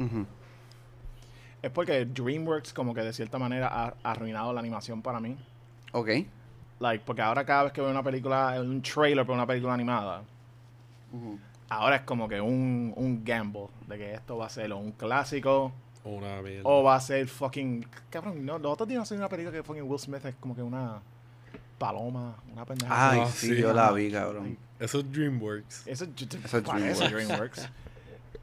[1.62, 5.38] Es porque DreamWorks como que de cierta manera ha arruinado la animación para mí.
[5.94, 6.10] Ok.
[6.80, 10.22] Like, porque ahora cada vez que veo una película, un trailer para una película animada,
[11.70, 14.92] ahora es como que un, un gamble de que esto va a ser o un
[14.92, 15.72] clásico
[16.04, 16.62] Una mierda.
[16.64, 17.86] o va a ser fucking...
[18.10, 20.62] Cabrón, no, los otros días no una película que fucking Will Smith es como que
[20.62, 21.00] una
[21.78, 23.12] paloma, una pendeja.
[23.12, 23.62] Ay, Ah, sí, sí.
[23.62, 24.58] yo la vi, cabrón.
[24.80, 25.88] Eso es DreamWorks.
[25.88, 26.06] Eso,
[26.44, 27.70] Eso es parece DreamWorks.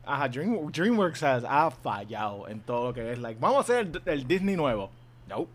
[0.07, 3.87] Ajá, Dream- DreamWorks has- ha fallado en todo lo que es like, vamos a hacer
[3.87, 4.91] el, el Disney nuevo.
[5.29, 5.47] No.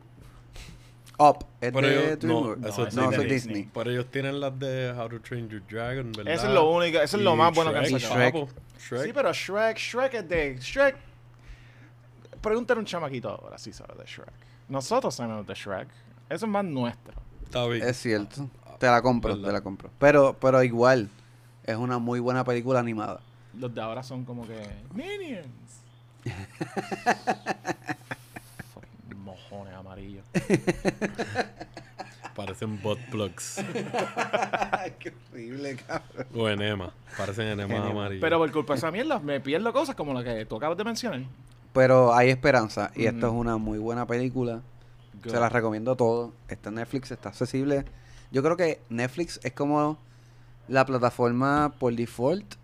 [1.18, 1.46] Up.
[1.62, 2.66] ¿Es Pero de ellos- no, DreamWorks?
[2.66, 3.56] eso es no, eso es Disney.
[3.56, 3.70] Disney.
[3.74, 6.34] Pero ellos tienen las de How to Train Your Dragon, ¿verdad?
[6.34, 8.20] Eso es lo único, eso es lo Y más bueno que han Shrek, sacado.
[8.20, 8.34] Shrek.
[8.34, 8.50] papo.
[8.80, 9.04] Shrek.
[9.06, 10.96] Sí, pero Shrek, Shrek es de Shrek.
[12.42, 14.32] Pregúntale a un chamaquito ahora si sabe de Shrek.
[14.70, 15.88] Nosotros sabemos de Shrek.
[16.30, 17.14] Eso es más nuestro.
[17.44, 17.88] Está bien.
[17.88, 18.50] Es cierto.
[18.80, 19.48] Te la compro, ¿Verdad?
[19.48, 19.90] te la compro.
[20.00, 21.10] Pero, pero igual,
[21.64, 23.22] es una muy buena película animada.
[23.58, 24.60] Los de ahora son como que
[24.94, 25.48] Minions.
[32.36, 33.58] Parecen butt plugs.
[35.00, 36.28] Qué horrible, cabrón.
[36.36, 36.94] o enema.
[37.18, 37.92] Parecen enemas Enema.
[37.92, 38.22] amarillos.
[38.22, 40.84] Pero por culpa de esa mierda me pierdo cosas como la que tú acabas de
[40.84, 41.22] mencionar.
[41.72, 42.92] Pero hay esperanza.
[42.96, 44.62] Y esto es una muy buena película.
[45.24, 45.32] Good.
[45.32, 46.32] Se las recomiendo a todos.
[46.50, 47.86] Está en Netflix, está accesible.
[48.32, 49.98] Yo creo que Netflix es como
[50.68, 52.56] la plataforma por default.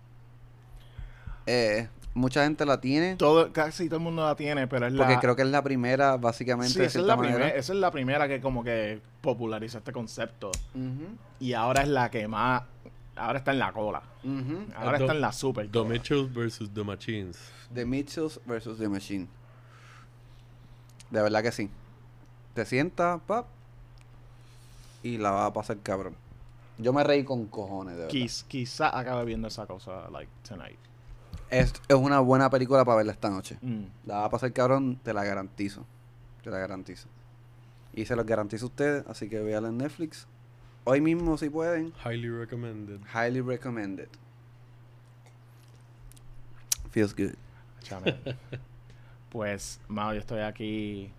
[1.46, 3.16] Eh, mucha gente la tiene.
[3.16, 5.20] Todo, casi todo el mundo la tiene, pero es Porque la...
[5.20, 7.48] creo que es la primera, básicamente, Sí, de esa es, la manera.
[7.48, 10.50] esa es la primera que como que popularizó este concepto.
[10.74, 12.62] Ujú, Y ahora es la que más...
[13.14, 14.02] Ahora está en la cola.
[14.24, 14.66] ujú.
[14.74, 15.84] Ahora The- está en la super The.
[15.84, 17.38] Mitchells versus The Machines.
[17.74, 19.28] The Mitchells versus The Machine.
[21.10, 21.68] De verdad que sí.
[22.54, 23.46] Te sientas, pap,
[25.02, 26.16] y la vas a pasar cabrón.
[26.78, 28.14] Yo me reí con cojones, de verdad.
[28.14, 30.78] Quiz- quizá acabe viendo esa cosa, like, tonight.
[31.52, 33.58] Es, es una buena película para verla esta noche.
[33.60, 33.84] Mm.
[34.06, 35.84] La va a pasar cabrón, te la garantizo.
[36.42, 37.08] Te la garantizo.
[37.92, 40.26] Y se los garantizo a ustedes, así que véanla en Netflix.
[40.84, 41.92] Hoy mismo, si pueden.
[42.04, 43.00] Highly recommended.
[43.14, 44.08] Highly recommended.
[46.90, 47.34] Feels good.
[47.82, 48.18] Chame.
[49.30, 51.12] pues, mano, yo estoy aquí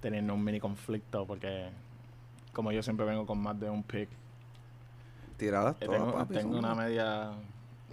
[0.00, 1.68] teniendo un mini conflicto porque
[2.52, 4.08] como yo siempre vengo con más de un pick,
[5.36, 7.32] Tiradas eh, todas, tengo, papi, tengo una media,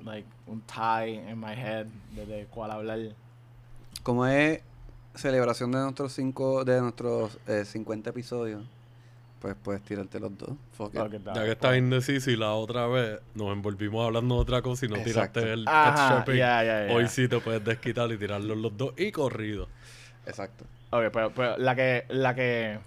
[0.05, 1.85] like, un tie in my head
[2.15, 2.99] de, de cuál hablar.
[4.03, 4.61] Como es
[5.15, 8.63] celebración de nuestros cinco, de nuestros eh, 50 episodios,
[9.39, 10.51] pues puedes tirarte los dos.
[10.73, 11.01] Fuck it.
[11.35, 14.89] Ya que estás indeciso y la otra vez nos envolvimos hablando de otra cosa y
[14.89, 15.41] no Exacto.
[15.41, 16.37] tiraste el Ajá, Pet Shop Inc.
[16.39, 16.93] ya, ya, ya.
[16.93, 19.67] Hoy sí te puedes desquitar y tirarlos los dos y corrido.
[20.25, 20.65] Exacto.
[20.91, 22.79] Ok, pero, pero la que, la que,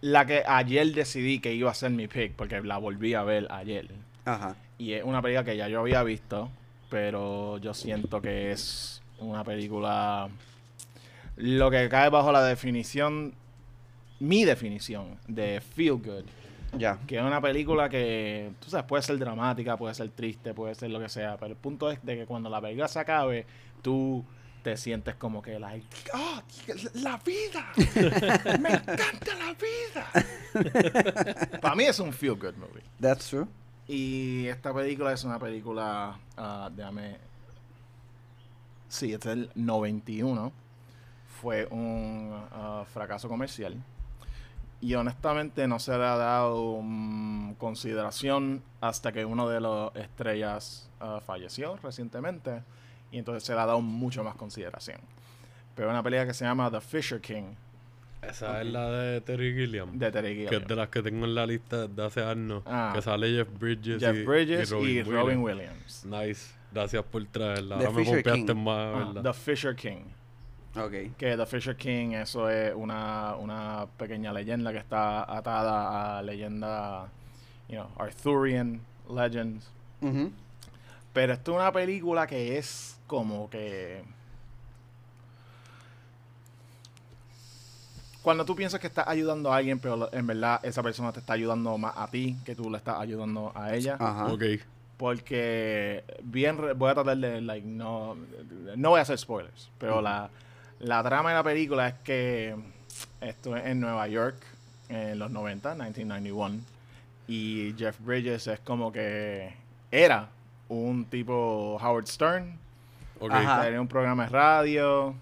[0.00, 3.46] la que ayer decidí que iba a ser mi pick porque la volví a ver
[3.50, 3.90] ayer.
[4.24, 4.56] Ajá.
[4.78, 6.50] Y es una película que ya yo había visto,
[6.90, 10.28] pero yo siento que es una película.
[11.36, 13.34] Lo que cae bajo la definición,
[14.20, 16.24] mi definición de feel good.
[16.78, 16.98] Ya.
[17.06, 20.90] Que es una película que, tú sabes, puede ser dramática, puede ser triste, puede ser
[20.90, 23.46] lo que sea, pero el punto es de que cuando la película se acabe,
[23.82, 24.24] tú
[24.62, 26.42] te sientes como que, like, ¡ah,
[26.94, 27.72] la vida!
[28.58, 30.10] ¡Me encanta la vida!
[31.60, 32.82] Para mí es un feel good movie.
[33.00, 33.46] That's true.
[33.86, 37.18] Y esta película es una película, ah, déjame...
[38.88, 40.52] Sí, es del 91.
[41.40, 43.76] Fue un ah, fracaso comercial.
[44.80, 50.88] Y honestamente no se le ha dado mm, consideración hasta que uno de los estrellas
[51.00, 52.62] ah, falleció recientemente.
[53.10, 55.00] Y entonces se le ha dado mucho más consideración.
[55.74, 57.54] Pero una película que se llama The Fisher King
[58.28, 59.98] Esa es la de Terry Gilliam.
[59.98, 60.62] de Terry Que Gilliam.
[60.62, 62.62] es de las que tengo en la lista de hace años.
[62.66, 62.92] Ah.
[62.94, 66.04] Que sale Jeff Bridges, Jeff y, Bridges y y Robin, Robin, Williams.
[66.06, 66.52] Nice.
[66.72, 67.78] Gracias por traerla.
[67.78, 68.64] The Ahora me Fisher pompeaste King.
[68.64, 69.20] más, Ah.
[69.22, 70.02] The Fisher King.
[70.76, 71.16] Ok.
[71.16, 77.08] Que The Fisher King, eso es una, una pequeña leyenda que está atada a leyenda,
[77.68, 79.70] you know, Arthurian legends.
[80.00, 80.32] Ujú.
[81.12, 84.02] Pero esto es una película que es como que.
[88.24, 91.34] Cuando tú piensas que estás ayudando a alguien, pero en verdad esa persona te está
[91.34, 93.96] ayudando más a ti que tú le estás ayudando a ella.
[94.00, 94.32] Ajá.
[94.32, 94.42] Ok.
[94.96, 98.16] Porque bien voy a tratar de like no
[98.76, 100.30] no voy a hacer spoilers, pero la,
[100.78, 102.56] la trama de la película es que
[103.20, 104.36] esto es en Nueva York
[104.88, 106.60] en los 90, 1991
[107.28, 109.54] y Jeff Bridges es como que
[109.90, 110.28] era
[110.68, 112.58] un tipo Howard Stern,
[113.20, 113.32] Ok.
[113.32, 113.62] Ajá.
[113.62, 115.14] tenía un programa de radio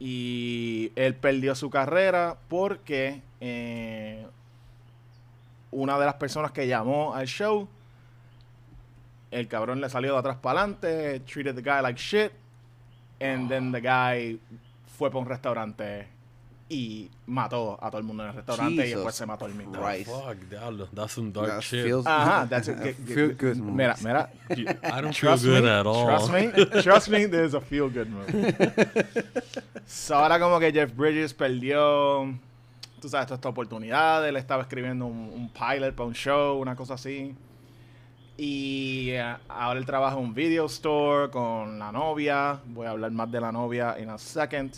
[0.00, 4.26] y él perdió su carrera porque eh,
[5.70, 7.68] una de las personas que llamó al show,
[9.30, 12.32] el cabrón le salió de atrás para adelante, treated the guy like shit,
[13.20, 14.40] and then the guy
[14.96, 16.08] fue para un restaurante
[16.72, 19.54] y mató a todo el mundo en el restaurante y Jesus después se mató el
[19.54, 19.74] mismo.
[19.74, 20.86] Fuck, diablo.
[20.94, 21.84] That's some dark That shit.
[21.84, 22.78] feels- Ajá, that's it.
[22.80, 23.74] Que- Feel good movies.
[23.74, 24.30] Mira, mira.
[24.96, 26.06] I don't feel good me, at all.
[26.06, 28.54] Trust me, trust me, there's a feel good movie.
[29.84, 32.32] so, ahora como que Jeff Bridges perdió,
[33.00, 34.26] tú sabes, toda esta oportunidad.
[34.28, 37.34] Él estaba escribiendo un, un pilot para un show, una cosa así.
[38.36, 42.60] Y eh, ahora él trabaja en un video store con la novia.
[42.66, 44.72] Voy a hablar más de la novia en a second.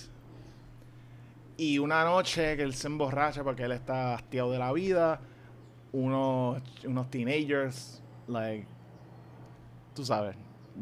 [1.63, 5.21] Y una noche que él se emborracha porque él está hastiado de la vida,
[5.93, 8.67] unos, unos teenagers, like,
[9.95, 10.35] tú sabes,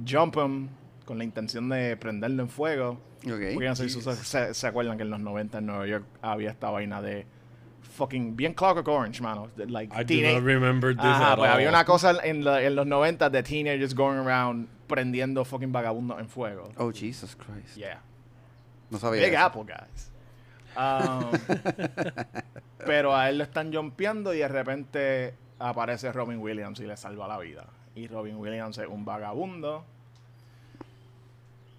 [0.08, 0.68] jump him
[1.04, 2.90] con la intención de prenderlo en fuego.
[3.26, 3.52] Ok.
[3.54, 6.04] Porque no sé si ustedes se, se acuerdan que en los 90 en Nueva York
[6.22, 7.26] había esta vaina de
[7.82, 9.48] fucking bien Clockwork Orange, mano.
[9.56, 11.56] Like, I do not remember this Ajá, at pues all.
[11.56, 16.18] había una cosa en, la- en los 90 de teenagers going around prendiendo fucking vagabundos
[16.20, 16.70] en fuego.
[16.78, 17.76] Oh, Jesus Christ.
[17.76, 18.00] Yeah.
[18.88, 19.22] No sabía.
[19.24, 19.42] Big eso.
[19.44, 20.10] Apple, guys.
[20.76, 21.30] Um,
[22.86, 27.28] pero a él lo están jumpeando y de repente aparece Robin Williams y le salva
[27.28, 27.66] la vida.
[27.94, 29.84] Y Robin Williams es un vagabundo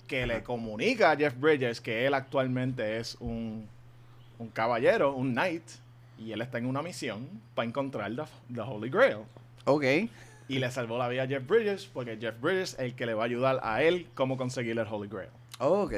[0.08, 3.66] que le comunica a Jeff Bridges que él actualmente es un,
[4.40, 5.64] un caballero, un knight,
[6.18, 8.24] y él está en una misión para encontrar the,
[8.54, 9.20] the Holy Grail.
[9.66, 9.86] Ok.
[10.48, 13.14] Y le salvó la vida a Jeff Bridges porque Jeff Bridges es el que le
[13.14, 15.30] va a ayudar a él cómo conseguir el Holy Grail.
[15.60, 15.94] Oh, ok.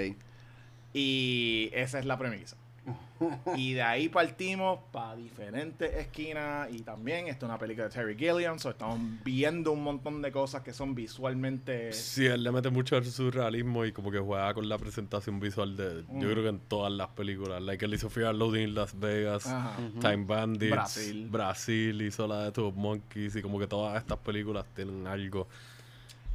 [0.94, 2.56] Y esa es la premisa.
[3.56, 6.68] Y de ahí partimos para diferentes esquinas.
[6.74, 8.60] Y también esto es una película de Terry Gilliam.
[8.60, 11.94] So estamos viendo un montón de cosas que son visualmente.
[11.94, 15.78] Sí, él le mete mucho al surrealismo y como que juega con la presentación visual
[15.78, 16.04] de...
[16.10, 16.22] Mm.
[16.22, 17.62] Yo creo que en todas las películas.
[17.62, 19.46] Like, él hizo Fear Loading en Las Vegas.
[19.48, 19.78] Ajá.
[20.02, 21.28] Time Bandits, Brasil.
[21.30, 22.02] Brasil.
[22.02, 25.48] hizo la de Two Monkeys y como que todas estas películas tienen algo.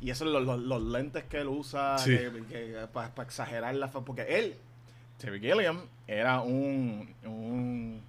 [0.01, 2.17] Y eso, los, los- los lentes que él usa Sí.
[2.93, 4.55] para exagerar la fa- Porque él,
[5.19, 8.01] Terry Gilliam, era un, un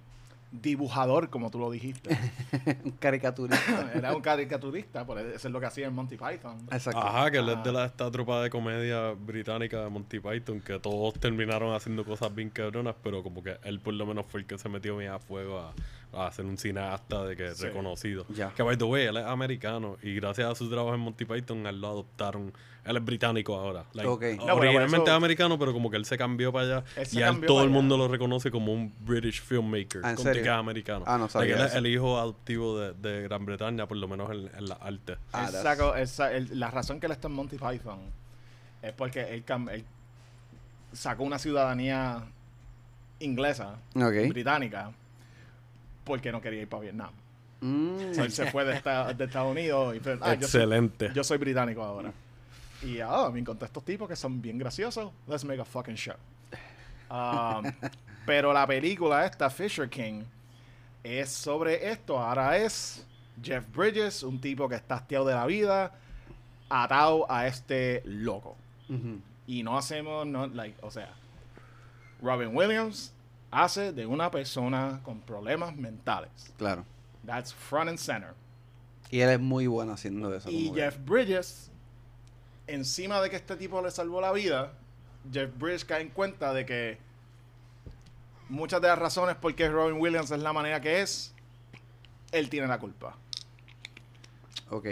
[0.52, 2.16] dibujador, como tú lo dijiste.
[2.84, 3.90] Un caricaturista.
[3.94, 6.58] era un caricaturista, por eso es lo que hacía en Monty Python.
[6.72, 6.98] Exacto.
[7.00, 7.62] Ajá, que él es Ah.
[7.62, 12.34] de la, esta tropa de comedia británica de Monty Python, que todos terminaron haciendo cosas
[12.34, 15.12] bien cabronas, pero como que él por lo menos fue el que se metió bien
[15.12, 15.72] a fuego a,
[16.12, 17.64] a hacer un cineasta de que Sí.
[17.66, 18.26] reconocido.
[18.28, 18.50] Ya.
[18.54, 21.66] Que by the way, él es americano y gracias a su trabajo en Monty Python,
[21.66, 22.52] él lo adoptaron.
[22.82, 23.84] Él es británico ahora.
[23.92, 24.08] Like.
[24.38, 27.22] No, originalmente eso- es americano, pero como que él se cambió para allá Él y
[27.22, 27.72] a él todo el allá.
[27.74, 30.00] mundo lo reconoce como un British filmmaker.
[30.02, 30.42] Ah, ¿en con serio?
[30.42, 31.04] que es americano.
[31.06, 34.08] Ah, no Like, sabía él es el hijo adoptivo de, de Gran Bretaña, por lo
[34.08, 35.16] menos en, en la arte.
[35.32, 37.98] Ah, Él sacó- él la razón que él está en Monty Python
[38.82, 39.84] es porque él, él
[40.92, 42.24] sacó una ciudadanía
[43.20, 44.28] inglesa, Ok.
[44.30, 44.90] británica,
[46.10, 47.10] porque no quería ir para Vietnam.
[47.60, 48.10] Mm.
[48.10, 50.60] O sea, él se fue de, esta- de Estados Unidos y fue, ah, yo, soy,
[50.62, 51.10] Excelente.
[51.14, 52.12] yo soy británico ahora.
[52.82, 55.12] Y ah, me encontré estos tipos que son bien graciosos.
[55.28, 56.14] Let's make a fucking show.
[57.10, 57.70] Um,
[58.26, 60.22] pero la película esta, Fisher King,
[61.02, 62.18] es sobre esto.
[62.18, 63.06] Ahora es
[63.42, 65.92] Jeff Bridges, un tipo que está hastiado de la vida,
[66.68, 68.56] atado a este loco.
[69.46, 71.10] Y no hacemos, no, like, o sea,
[72.22, 73.12] Robin Williams
[73.50, 76.52] hace de una persona con problemas mentales.
[76.56, 76.84] Claro.
[77.26, 78.34] That's front and center.
[79.10, 80.50] Y él es muy bueno haciendo eso.
[80.50, 81.70] Y Jeff Bridges,
[82.66, 84.72] encima de que este tipo le salvó la vida,
[85.32, 86.98] Jeff Bridges cae en cuenta de que
[88.48, 91.34] muchas de las razones por qué Robin Williams es la manera que es,
[92.32, 93.16] él tiene la culpa.
[94.70, 94.86] Ok.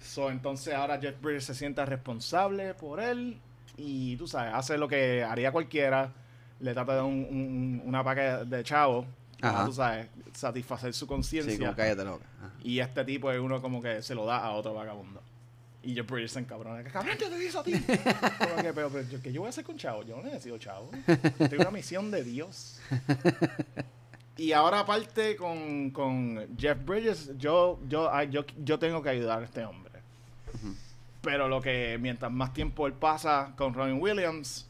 [0.00, 3.40] So, entonces ahora Jeff Bridges se siente responsable por él
[3.76, 6.12] y tú sabes, hace lo que haría cualquiera,
[6.60, 9.06] le trata de dar un, un- una paca de chavo,
[9.40, 9.66] para, Ajá.
[9.66, 11.58] tú sabes, satisfacer su Sí, conciencia.
[11.58, 12.24] como cállate loca.
[12.38, 12.50] Ajá.
[12.62, 15.20] Y este tipo es uno como que se lo da a otro vagabundo.
[15.82, 16.82] Y Jeff Bridges se encabrona.
[16.82, 17.72] que, Cabrón, yo te eso a ti.
[18.62, 20.02] Que, pero, pero, yo- ¿qué yo voy a hacer con chavo?
[20.02, 20.90] Yo no necesito chavo.
[21.38, 22.80] Tengo una misión de Dios.
[24.36, 29.44] Y ahora aparte con, con Jeff Bridges, yo, yo, yo, yo tengo que ayudar a
[29.44, 29.92] este hombre.
[31.20, 34.66] Pero lo que mientras más tiempo él pasa con Robin Williams,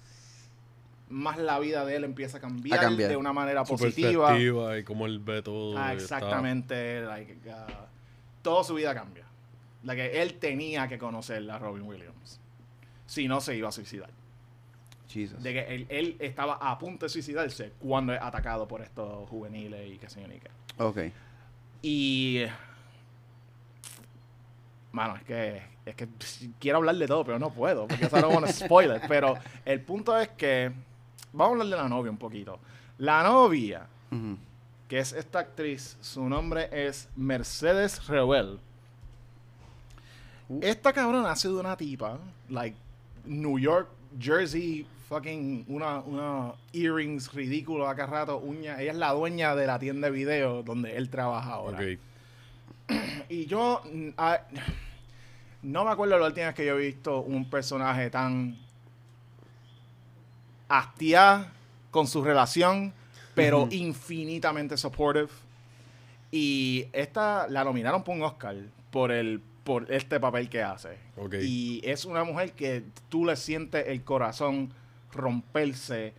[1.09, 3.11] más la vida de él empieza a cambiar, A cambiar.
[3.11, 4.29] de una manera Su positiva.
[4.29, 5.77] perspectiva y cómo él ve todo.
[5.79, 7.03] Ah, exactamente.
[7.03, 7.73] like, uh,
[8.43, 9.25] toda su vida cambia.
[9.83, 12.41] La que él tenía que conocer a Robin Williams.
[13.07, 14.11] Si no, se iba a suicidar.
[15.09, 15.43] Jesus.
[15.43, 19.93] De que él, él estaba a punto de suicidarse cuando es atacado por estos juveniles
[19.93, 20.49] y qué sé yo ni qué.
[20.79, 20.99] Ok.
[21.83, 22.45] Y.
[24.93, 25.63] Mano, es que.
[25.85, 26.09] Es que
[26.59, 27.87] quiero hablar de todo, pero no puedo.
[27.87, 29.03] Porque I don't want to spoil it.
[29.09, 30.73] Pero el punto es que.
[31.35, 32.61] Vamos a hablar de la novia un poquito.
[32.99, 33.89] La novia,
[34.87, 38.61] que es esta actriz, su nombre es Mercedes Reuel.
[40.49, 40.61] Uh.
[40.63, 42.77] Esta cabrona ha sido una tipa, like
[43.25, 48.79] New York, Jersey, fucking una, una earrings ridículos acá rato, uñas.
[48.79, 51.81] Ella es la dueña de la tienda de video donde él trabaja ahora.
[53.29, 54.39] Y yo mm, ah,
[55.63, 58.57] no me acuerdo la última vez que yo he visto un personaje tan
[60.69, 61.53] hastiá
[61.91, 62.93] con su relación,
[63.35, 65.29] pero infinitamente supportive.
[66.31, 68.57] Y esta la nominaron por un Oscar
[68.91, 70.99] por el por este papel que hace.
[71.17, 71.37] Ok.
[71.43, 74.73] Y es una mujer que tú le sientes el corazón
[75.13, 76.13] romperse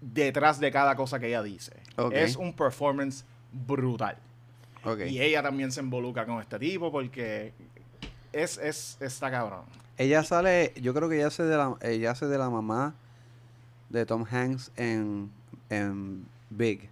[0.00, 1.72] detrás de cada cosa que ella dice.
[1.96, 2.12] Ok.
[2.12, 4.16] Es un performance brutal.
[4.84, 5.00] Ok.
[5.08, 7.52] Y ella también se involucra con este tipo porque
[8.32, 9.64] es, es, está cabrón.
[9.96, 12.94] Ella sale, yo creo que ella hace de la, ella hace de la mamá
[13.90, 15.30] de Tom Hanks en,
[15.68, 16.88] en Big.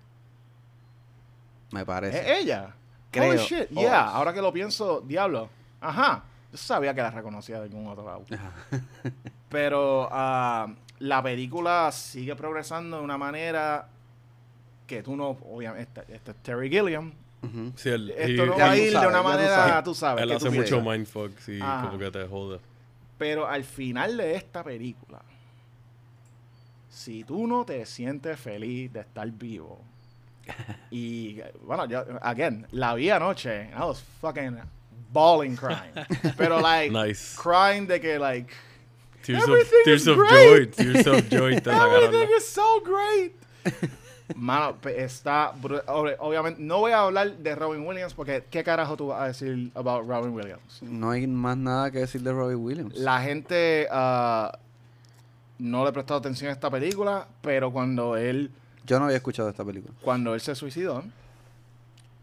[1.72, 2.18] Me parece.
[2.18, 2.74] ¿Es ella?
[3.10, 3.30] Creo.
[3.30, 3.80] Holy shit, Oh.
[3.80, 4.10] yeah.
[4.10, 5.48] Ahora que lo pienso, diablo.
[5.80, 6.24] Ajá.
[6.52, 8.24] Yo sabía que la reconocía de algún otro lado.
[9.48, 10.66] Pero ah,
[10.98, 13.88] la película sigue progresando de una manera
[14.86, 17.12] que tú no, obviamente, este, este es Terry Gilliam.
[17.76, 19.84] Sí, Esto y- no va a ir de sabes, una ya tú manera, sabes.
[19.84, 20.22] tú sabes.
[20.22, 20.82] él que hace tú mucho
[21.46, 21.86] y Ajá.
[21.86, 22.60] como que te jode.
[23.16, 25.20] Pero al final de esta película,
[26.98, 29.78] si tú no te sientes feliz de estar vivo,
[30.90, 34.58] y bueno, yo, again, la vi anoche, I was fucking
[35.12, 35.92] bawling crying.
[36.36, 37.36] Pero, like, Nice.
[37.36, 38.52] crying de que, like,
[39.22, 40.76] Tears of, Everything tears is of great.
[40.76, 40.84] joy.
[40.84, 43.34] Tears of joy everything is so great.
[44.34, 45.52] Mano, está.
[46.18, 49.70] Obviamente, no voy a hablar de Robin Williams porque, ¿qué carajo tú vas a decir
[49.74, 50.82] about Robin Williams?
[50.82, 52.94] No hay más nada que decir de Robbie Williams.
[52.96, 54.58] La gente ah,
[55.58, 58.50] no le prestó atención a esta película, pero cuando él,
[58.86, 59.92] Yo no había escuchado esta película.
[60.02, 61.02] cuando él se suicidó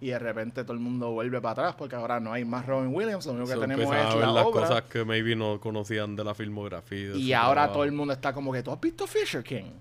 [0.02, 2.94] y de repente todo el mundo vuelve para atrás porque ahora no hay más Robin
[2.94, 4.62] Williams, lo único que So, tenemos es a ver la las obra.
[4.62, 7.10] cosas que maybe no conocían de la filmografía.
[7.12, 7.74] de Y ahora trabajo.
[7.74, 9.72] todo el mundo está como que, ¿tú has visto Fisher King?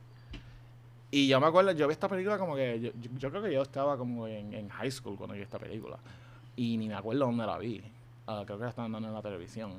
[1.10, 3.96] Y yo me acuerdo, yo vi esta película como que, yo, creo que yo estaba
[3.96, 5.96] como en, en high school cuando vi esta película.
[6.56, 7.82] Y ni me acuerdo dónde la vi.
[8.26, 9.72] Ah, creo que la estaban dando en la televisión.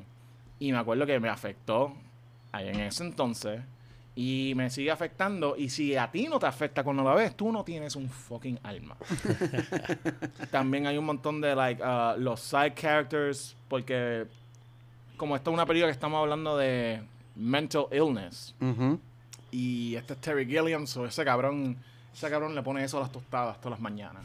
[0.59, 1.93] Y me acuerdo que me afectó
[2.55, 3.61] ahí en ese entonces.
[4.15, 5.55] Y me sigue afectando.
[5.57, 8.59] Y si a ti no te afecta cuando la ves, tú no tienes un fucking
[8.63, 8.95] alma.
[10.51, 13.57] También hay un montón de, like, ah, los side characters.
[13.67, 14.25] Porque,
[15.17, 17.03] como esta es una película que estamos hablando de
[17.35, 18.55] mental illness.
[18.61, 18.99] Ujú.
[19.51, 21.77] Y este es Terry Gilliam, so ese cabrón,
[22.15, 24.23] ese cabrón le pone eso a las tostadas todas las mañanas.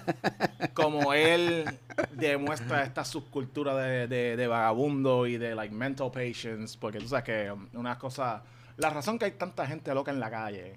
[0.74, 1.64] Como él
[2.12, 7.24] demuestra esta subcultura de, de, de vagabundo y de like mental patients, porque tú sabes
[7.24, 8.42] que um, una cosa,
[8.76, 10.76] la razón que hay tanta gente loca en la calle,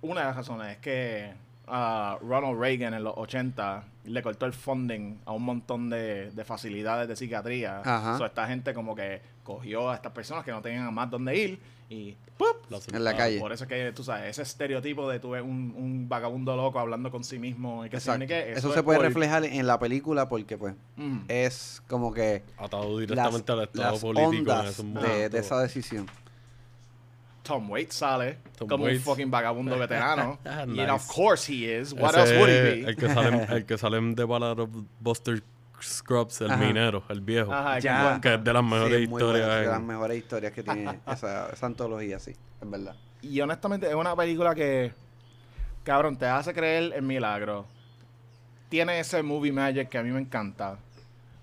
[0.00, 1.34] una de las razones es que
[1.66, 6.44] ah, Ronald Reagan en los 80 le cortó el funding a un montón de, de
[6.44, 7.80] facilidades de psiquiatría.
[7.84, 8.18] Ajá.
[8.18, 11.58] So, esta gente como que cogió a estas personas que no tenían más dónde ir
[11.88, 12.70] y ¡pup!
[12.70, 13.38] Las- En la calle.
[13.38, 16.78] Por eso es que, tú sabes, ese estereotipo de tú ves un, un vagabundo loco
[16.78, 18.26] hablando con sí mismo y que Exacto.
[18.26, 21.20] qué, Eso, es se puede por- reflejar en la película porque, pues, Mm.
[21.28, 26.06] es como que Atado las, directamente al estado las político en de esa decisión.
[27.44, 28.98] Tom Waits sale Tom como Waits.
[28.98, 30.38] un fucking vagabundo veterano.
[30.44, 30.66] Nice.
[30.82, 31.92] Y of course he is.
[31.92, 32.90] What Ese else would he es be?
[32.90, 35.42] El que sale, en- el que sale en The Ballad of Buster
[35.82, 36.64] Scrubs, el Ajá.
[36.64, 37.52] minero, el viejo.
[37.52, 38.18] Ajá, que Ya.
[38.20, 39.46] Que es de las mejores Sí, historias.
[39.46, 42.96] buena, de las mejores historias que tiene esa, esa antología, sí, es verdad.
[43.20, 44.92] Y honestamente es una película que,
[45.82, 47.66] cabrón, te hace creer en milagros.
[48.70, 50.78] Tiene ese movie magic que a mí me encanta.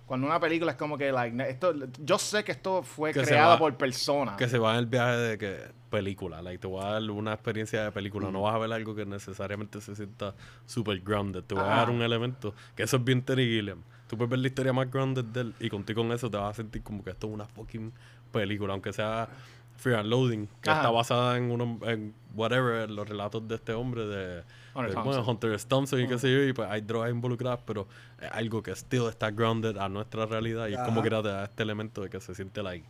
[0.08, 1.74] Cuando una película es como que, like, esto,
[2.04, 4.36] yo sé que esto fue Que creado va- por personas.
[4.36, 7.34] Que se va en el viaje de que película, like, te voy a dar una
[7.34, 8.34] experiencia de película, Mm.
[8.34, 10.34] no vas a ver algo que necesariamente se sienta
[10.66, 11.76] super grounded, te voy a Ajá.
[11.78, 13.84] dar un elemento, que eso es bien Terry Gilliam.
[14.08, 16.50] Tú puedes ver la historia más grounded de él y contigo con eso te vas
[16.50, 17.94] a sentir como que esto es una fucking
[18.32, 19.30] película, aunque sea
[19.78, 20.80] Fear and Loading, que Ajá.
[20.82, 24.44] está basada en uno, en whatever, en los relatos de este hombre de
[24.76, 25.04] Hunter de, Thompson.
[25.04, 25.62] bueno, Hunter.
[25.64, 26.20] Thompson y qué Ujú.
[26.22, 27.88] sé yo, y pues hay drogas involucradas, pero
[28.20, 31.10] es algo que still está grounded a nuestra realidad y es como Ajá.
[31.10, 32.86] que te da este elemento de que se siente like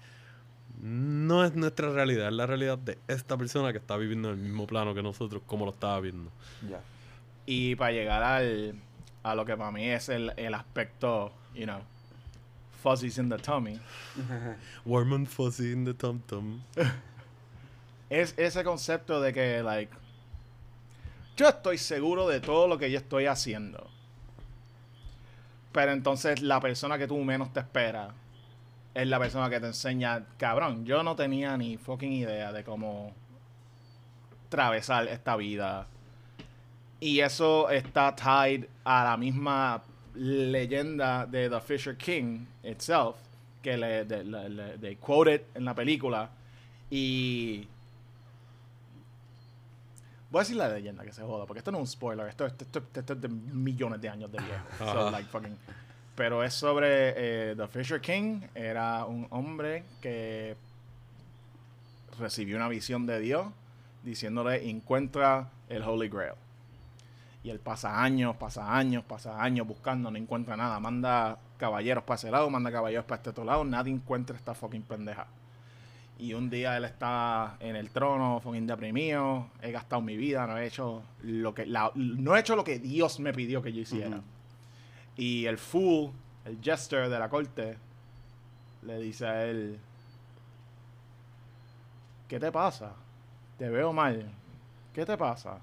[0.81, 4.41] no es nuestra realidad, es la realidad de esta persona que está viviendo en el
[4.41, 6.31] mismo plano que nosotros, como lo estaba viendo.
[7.45, 8.75] Y para llegar al,
[9.21, 11.81] a lo que para mí es el, el aspecto, you know,
[12.81, 13.79] fuzzies in the tummy,
[14.85, 16.61] Warm and fuzzy in the tom tom.
[18.09, 19.93] es ese concepto de que, like,
[21.37, 23.87] yo estoy seguro de todo lo que yo estoy haciendo.
[25.71, 28.13] Pero entonces la persona que tú menos te esperas
[28.93, 33.13] es la persona que te enseña, cabrón, yo no tenía ni fucking idea de cómo
[34.47, 35.87] atravesar esta vida.
[36.99, 39.81] Y eso está tied a la misma
[40.13, 43.15] leyenda de The Fisher King itself,
[43.61, 46.29] que le, de, le- le- they quoted en la película.
[46.89, 47.67] Y
[50.29, 52.45] Voy a decir la leyenda que se joda, porque esto no es un spoiler, esto,
[52.45, 54.63] esto, esto- esto es de millones de años de viejo.
[54.77, 55.57] So, like, fucking-
[56.15, 60.55] Pero es sobre eh, The Fisher King, era un hombre que
[62.19, 63.47] recibió una visión de Dios
[64.03, 66.33] diciéndole encuentra el Holy Grail.
[67.43, 70.79] Y él pasa años, pasa años, pasa años buscando, no encuentra nada.
[70.79, 74.83] Manda caballeros para ese lado, manda caballeros para este otro lado, nadie encuentra esta fucking
[74.83, 75.27] pendeja.
[76.19, 80.57] Y un día él está en el trono, fucking deprimido, he gastado mi vida, no
[80.57, 84.21] he hecho lo que, no he hecho lo que Dios me pidió que yo hiciera.
[85.21, 86.11] Y el fool,
[86.45, 87.77] el jester de la corte,
[88.81, 89.77] le dice a él,
[92.27, 92.93] ¿qué te pasa?
[93.59, 94.31] Te veo mal.
[94.95, 95.59] ¿Qué te pasa?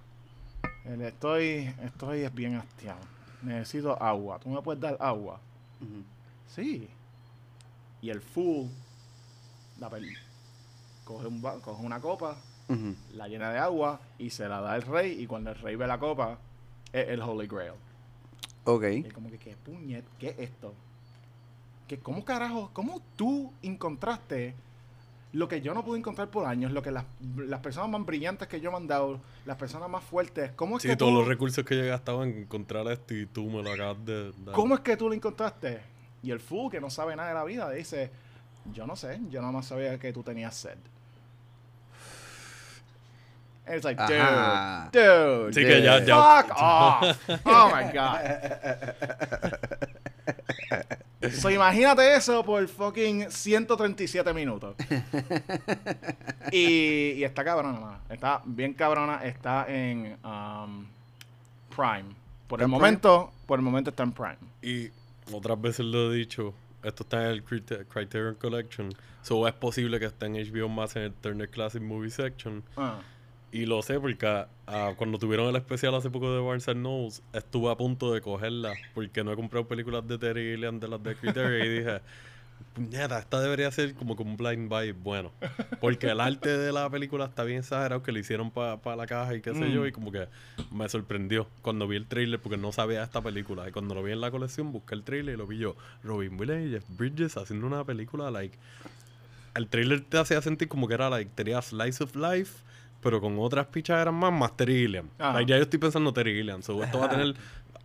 [0.84, 3.00] Él, estoy, estoy bien hastiado.
[3.42, 4.38] Necesito agua.
[4.38, 5.40] ¿Tú me puedes dar agua?
[6.54, 6.88] Sí.
[8.00, 8.68] Y el fool
[9.80, 9.90] la
[11.04, 12.36] coge, un coge una copa,
[13.12, 15.20] la llena de agua y se la da al rey.
[15.20, 16.38] Y cuando el rey ve la copa,
[16.92, 17.87] es el Holy Grail.
[18.68, 18.84] Ok.
[18.92, 20.04] Y como que, ¿qué puñet?
[20.18, 20.74] ¿Qué es esto?
[21.86, 22.68] ¿Qué, ¿Cómo carajo?
[22.74, 24.54] ¿Cómo tú encontraste
[25.32, 26.70] lo que yo no pude encontrar por años?
[26.72, 27.06] Lo que las,
[27.36, 30.82] las personas más brillantes que yo me han dado, las personas más fuertes, ¿cómo es
[30.82, 33.62] Sí, que todos tú, los recursos que yo gastaba en encontrar esto y tú me
[33.62, 34.54] lo acabas de dar.
[34.54, 35.80] ¿Cómo es que tú lo encontraste?
[36.22, 38.10] Y el fool que no sabe nada de la vida dice,
[38.74, 40.76] yo no sé, yo nada más sabía que tú tenías sed.
[43.68, 44.88] And it's like, dude, Ajá.
[44.92, 46.42] dude, Sí, que ya, ya.
[46.42, 47.18] fuck off.
[47.44, 48.94] Oh my god.
[51.32, 54.76] So, imagínate eso por fucking 137 minutos.
[56.52, 57.98] y, y está cabrona, mano.
[58.08, 59.16] Está bien cabrona.
[59.24, 60.86] Está en um,
[61.74, 62.14] Prime.
[62.46, 64.38] Por ¿Está el en momento, por el momento está en Prime.
[64.62, 64.90] Y
[65.32, 66.54] otras veces lo he dicho,
[66.84, 68.94] esto está en el Crite- Criterion Collection.
[69.22, 72.62] So es posible que esté en HBO más en el Turner Classic Movie Section.
[72.76, 73.00] Ah.
[73.50, 74.26] Y lo sé porque
[74.66, 78.74] ah, cuando tuvieron el especial hace poco de Barnes Nobles, estuve a punto de cogerla
[78.94, 82.00] porque no he comprado películas de Terry Gilliam de las de Criterion y dije,
[82.74, 85.32] puñeta, esta debería ser como con un blind buy bueno.
[85.80, 89.34] Porque el arte de la película está bien exagerado que le hicieron para la caja
[89.34, 89.72] y qué sé Mm.
[89.72, 90.28] yo y como que
[90.70, 93.66] me sorprendió cuando vi el trailer porque no sabía esta película.
[93.66, 95.74] Y cuando lo vi en la colección busqué el trailer y lo vi yo,
[96.04, 98.58] Robin Williams y Jeff Bridges haciendo una película like
[99.54, 102.62] el trailer te hacía sentir como que era like tenía slice of life
[103.00, 105.34] pero con otras pichaderas más más Terry Gilliam Ajá.
[105.34, 107.34] Like, ya yo estoy pensando Terry Gilliam so esto va a tener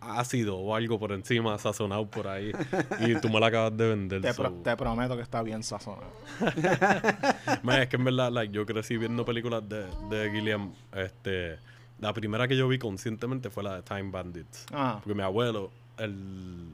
[0.00, 2.52] ácido o algo por encima sazonado por ahí
[3.00, 5.62] y tú me la acabas de vender Te, so- pro- te prometo que está bien
[5.62, 6.12] sazonado.
[7.62, 11.58] Man, es que en verdad like, yo crecí viendo películas de, de Gilliam este
[12.00, 14.98] la primera que yo vi conscientemente fue la de Time Bandits Ah.
[15.02, 16.68] porque mi abuelo él,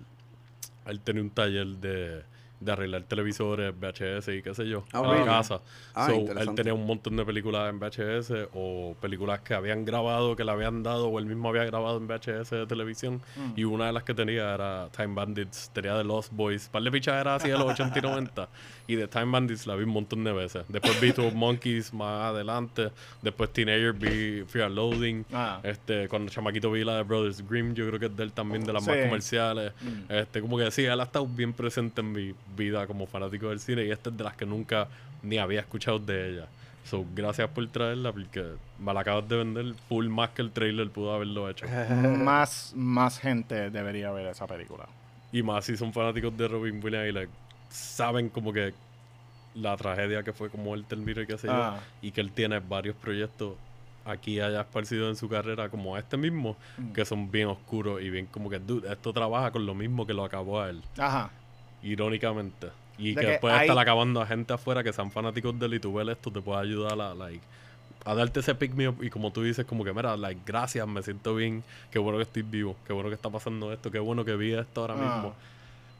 [0.86, 2.22] él tenía un taller de
[2.60, 5.24] de arreglar televisores, VHS y qué sé yo, Ah, a la really?
[5.24, 5.60] casa.
[5.94, 10.36] Ah, so, él tenía un montón de películas en VHS o películas que habían grabado,
[10.36, 13.22] que le habían dado o él mismo había grabado en VHS de televisión.
[13.36, 13.52] Mm.
[13.58, 16.68] Y una de las que tenía era Time Bandits, tenía The Lost Boys.
[16.68, 18.48] Par de pichas era así de los 80 y 90.
[18.86, 20.64] Y de Time Bandits la vi un montón de veces.
[20.68, 22.90] Después vi Two Monkeys más adelante.
[23.22, 25.24] Después Teenager vi Fear Loading.
[25.32, 25.60] Ah.
[25.62, 28.64] Este, cuando chamaquito vi la de Brothers Grimm, yo creo que es de él también,
[28.64, 29.02] de las más Sí.
[29.04, 29.72] comerciales.
[29.80, 30.12] Mm.
[30.12, 33.60] Este, como que sí, él ha estado bien presente en mi vida como fanático del
[33.60, 34.88] cine y esta es de las que nunca
[35.22, 36.46] ni había escuchado de ella.
[36.84, 40.90] So, gracias por traerla porque me la acabas de vender full más que el trailer
[40.90, 41.66] pudo haberlo hecho.
[42.18, 44.86] más, más gente debería ver esa película.
[45.32, 47.32] Y más si son fanáticos de Robin Williams y like,
[47.68, 48.72] saben como que
[49.54, 51.52] la tragedia que fue como él terminó y qué sé yo.
[51.52, 51.80] Ah.
[52.02, 53.54] Y que él tiene varios proyectos
[54.04, 56.92] aquí y allá esparcidos en su carrera como este mismo, Mm.
[56.92, 60.14] que son bien oscuros y bien como que, dude, esto trabaja con lo mismo que
[60.14, 61.30] lo acabó a él, Ajá.
[61.82, 62.68] Irónicamente.
[62.98, 65.66] Y De que, que después hay- estar acabando a gente afuera que sean fanáticos de
[65.66, 67.40] él y tú ves esto te puede ayudar a, like,
[68.04, 70.86] a darte ese pick me up y como tú dices, como que, mira, like, gracias,
[70.86, 73.98] me siento bien, qué bueno que estoy vivo, qué bueno que está pasando esto, qué
[73.98, 75.14] bueno que vi esto ahora Ah.
[75.14, 75.34] mismo.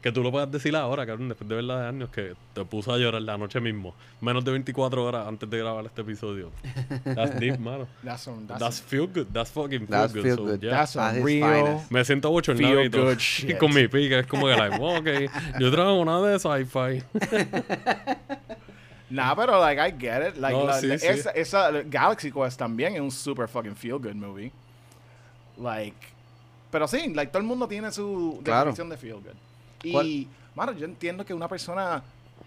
[0.01, 2.91] Que tú lo puedas decir ahora, cabrón, después de verla de años, que te puso
[2.91, 3.93] a llorar la noche mismo.
[4.19, 6.49] Menos de 24 horas antes de grabar este episodio.
[7.03, 7.87] That's deep, mano.
[8.03, 9.27] That's some, that's, That's feel good.
[9.31, 10.23] That's fucking feel That's good.
[10.23, 10.61] feel so, good.
[10.63, 10.71] yeah.
[10.71, 11.45] that's some At his real.
[11.47, 11.91] finest.
[11.91, 13.15] Me siento bochornado y todo.
[13.59, 17.03] con mi pica es como que, like, well, ok, yo trabajo una de sci-fi.
[19.11, 20.37] Nah, pero like I get it.
[20.37, 21.05] Like No, la- sí, la- sí.
[21.07, 24.51] Esa, esa Galaxy Quest también es un super fucking feel good movie.
[25.57, 25.97] Like,
[26.71, 28.71] pero sí, like todo el mundo tiene su Claro.
[28.71, 29.35] definición de feel good.
[29.83, 32.03] Y, mano, yo entiendo que una persona,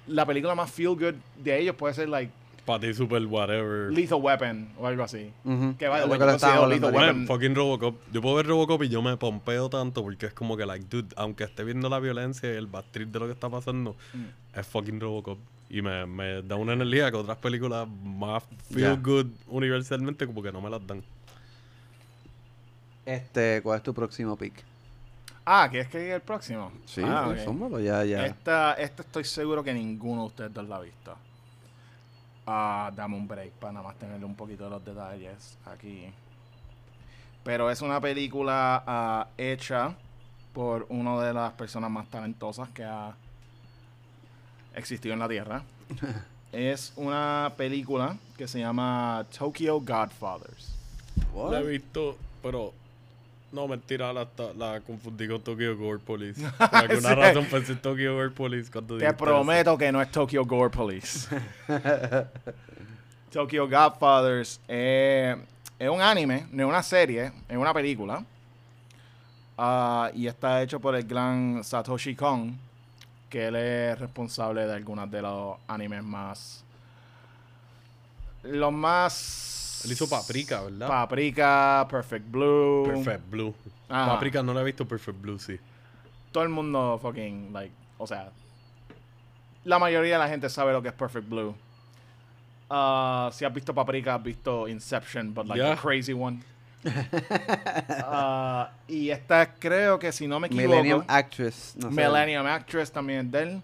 [0.07, 2.31] la película más feel good de ellos puede ser like
[2.65, 3.93] Para ti, super whatever.
[3.93, 5.31] Lethal Weapon o algo así.
[5.79, 7.97] Que vaya, lo que Lethal Weapon- Man, fucking Robocop.
[8.13, 11.09] Yo puedo ver Robocop y yo me pompeo tanto porque es como que, like, dude,
[11.17, 14.59] aunque esté viendo la violencia y el bad trip de lo que está pasando, Mm.
[14.59, 15.39] es fucking Robocop.
[15.71, 20.53] Y me, me da una energía que otras películas más feel good universalmente como que
[20.53, 21.03] no me las dan.
[23.07, 24.55] Este, ¿cuál es tu próximo pick?
[25.47, 26.73] Ah, ¿quieres que diga el próximo?
[26.87, 27.45] Sí, ah, sí, ok.
[27.45, 28.25] zúmbalo, ya, ya.
[28.25, 31.17] Esta, esta estoy seguro que ninguno de ustedes dos la ha visto.
[32.47, 36.11] Ah, dame un break para nada más tenerle un poquito de los detalles aquí.
[37.43, 39.95] Pero es una película ah, hecha
[40.55, 43.15] por una de las personas más talentosas que ha
[44.75, 45.63] existido en la Tierra.
[46.53, 50.75] es una película que se llama Tokyo Godfathers.
[51.35, 51.53] What?
[51.53, 52.73] La he visto, pero...
[53.55, 54.27] No, mentira, la,
[54.59, 56.43] la confundí con Tokyo Gore Police.
[56.59, 57.15] Por alguna Sí.
[57.15, 59.17] razón pensé en Tokyo Gore Police cuando Te eso.
[59.17, 61.29] prometo que no es Tokyo Gore Police.
[63.31, 65.37] Tokyo Godfathers eh,
[65.79, 68.25] es un anime, no es una serie, es una película.
[69.57, 72.59] Ah, y está hecho por el gran Satoshi Kon,
[73.31, 76.65] que él es responsable de algunos de los animes más.
[78.43, 79.74] Los más.
[79.85, 80.89] Él hizo Paprika, ¿verdad?
[80.89, 82.85] Paprika, Perfect Blue.
[82.87, 83.55] Perfect Blue.
[83.89, 84.13] Ajá.
[84.15, 85.59] Paprika no la he visto, Perfect Blue sí.
[86.33, 88.31] todo el mundo fucking, like, o sea,
[89.65, 91.55] la mayoría de la gente sabe lo que es Perfect Blue.
[92.69, 95.75] Uh, si has visto Paprika, has visto Inception, but like Yeah.
[95.75, 96.43] the crazy one.
[96.85, 101.75] Uh, y esta creo que si no me equivoco, Millennium Actress.
[101.77, 101.95] No sé.
[101.95, 103.63] Millennium Actress también es de él.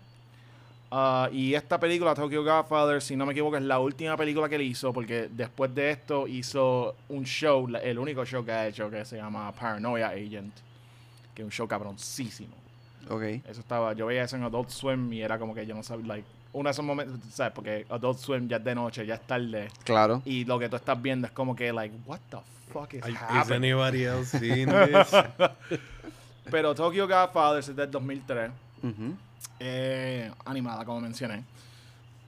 [0.92, 4.56] Uh, y esta película, Tokyo Godfather, si no me equivoco, es la última película que
[4.56, 8.90] él hizo, porque después de esto hizo un show, el único show que ha hecho,
[8.90, 10.52] que se llama Paranoia Agent,
[11.32, 12.54] que es un show cabroncísimo.
[13.08, 13.22] Ok.
[13.22, 16.06] Eso estaba, yo veía eso en Adult Swim y era como que yo no sabía,
[16.06, 17.52] like, uno de esos momentos, ¿sabes?
[17.52, 19.68] Porque Adult Swim ya es de noche, ya es tarde.
[19.84, 20.22] Claro.
[20.24, 22.38] Y lo que tú estás viendo es como que, like, what the
[22.72, 23.72] fuck is Ay, Is happening?
[23.72, 25.12] anybody else seen this?
[26.50, 28.50] Pero Tokyo Godfathers es del 2003.
[28.82, 29.14] Ujú.
[29.58, 31.44] Eh, animada, como mencioné.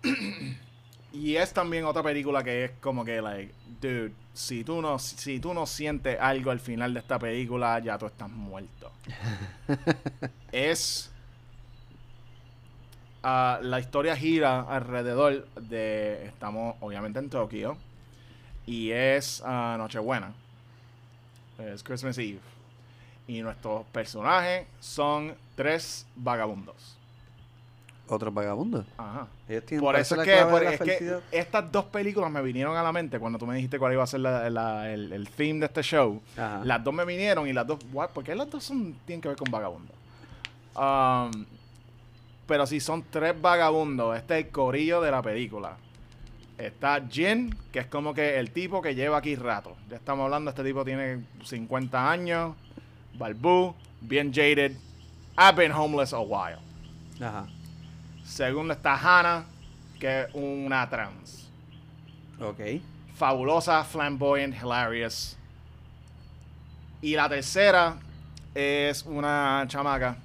[1.13, 5.41] y es también otra película que es como que, like, dude, si tú no, si
[5.41, 8.91] tú no sientes algo al final de esta película, ya tú estás muerto.
[10.53, 11.11] es.
[13.23, 16.27] ah, la historia gira alrededor de.
[16.27, 17.77] Estamos obviamente en Tokio.
[18.65, 20.33] Y es ah, Nochebuena.
[21.59, 22.41] Es Christmas Eve.
[23.27, 26.97] Y nuestros personajes son tres vagabundos.
[28.13, 28.85] Otro vagabundo.
[28.99, 29.27] Ajá.
[29.49, 30.81] Ellos tienen Por eso es que, por- es
[31.31, 34.07] estas dos películas me vinieron a la mente cuando tú me dijiste cuál iba a
[34.07, 36.21] ser la- la- el, el theme de este show.
[36.37, 36.61] Ajá.
[36.65, 38.11] Las dos me vinieron y las dos, what?
[38.11, 39.97] ¿por qué las dos son, tienen que ver con vagabundos?
[40.77, 41.45] Um,
[42.47, 45.77] pero si son tres vagabundos, este es el corillo de la película.
[46.59, 49.75] Está Jin, que es como que el tipo que lleva aquí rato.
[49.89, 52.55] Ya estamos hablando, este tipo tiene 50 años,
[53.19, 54.73] balbú, bien jaded.
[55.39, 56.59] I've been homeless a while.
[57.21, 57.47] Ajá.
[58.33, 59.45] Segundo está Hannah,
[60.01, 61.51] que es una trans.
[62.41, 62.61] Ok.
[63.15, 65.37] Fabulosa, flamboyant, hilarious.
[67.03, 67.99] Y la tercera
[68.55, 70.17] es una chamaca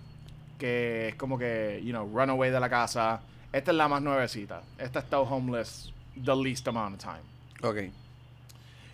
[0.57, 3.19] que es como que, you know, runaway de la casa.
[3.51, 4.61] Esta es la más nuevecita.
[4.77, 7.69] Esta estado homeless the least amount of time.
[7.69, 7.91] Ok.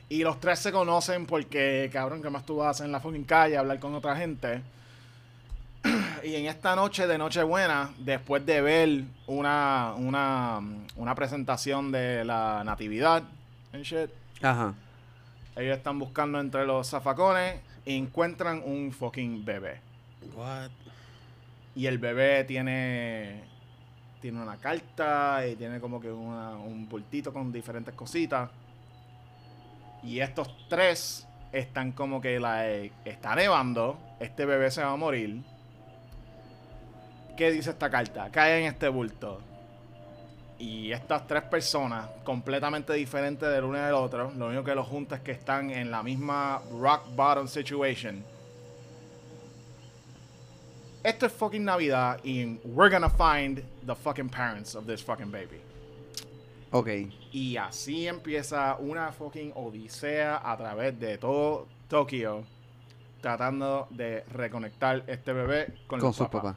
[0.09, 2.99] Y los tres se conocen porque, cabrón, ¿qué más tú vas a hacer en la
[2.99, 3.57] fucking calle?
[3.57, 4.63] Hablar con otra gente.
[6.23, 10.59] Y en esta noche de Nochebuena, después de ver una, una,
[10.95, 13.23] una presentación de la Natividad
[13.73, 14.09] and shit,
[14.41, 14.73] Ajá.
[15.55, 19.81] ellos están buscando entre los zafacones y encuentran un fucking bebé.
[20.35, 20.69] What?
[21.75, 23.43] Y el bebé tiene
[24.21, 28.49] tiene una carta y tiene como que una- un bultito con diferentes cositas.
[30.01, 35.41] Y estos tres están como que la está nevando, este bebé se va a morir.
[37.35, 38.29] ¿Qué dice esta carta?
[38.31, 39.41] Cae en este bulto.
[40.59, 44.87] Y estas tres personas, completamente diferentes del uno y del otro, lo único que los
[44.87, 48.23] junta es que están en la misma rock bottom situation.
[51.03, 55.59] Esto es fucking Navidad y we're gonna find the fucking parents of this fucking baby.
[56.71, 56.87] Ok.
[57.33, 62.45] Y así empieza una fucking odisea a través de todo Tokio
[63.21, 66.55] tratando de reconectar este bebé con, Con los sus papás.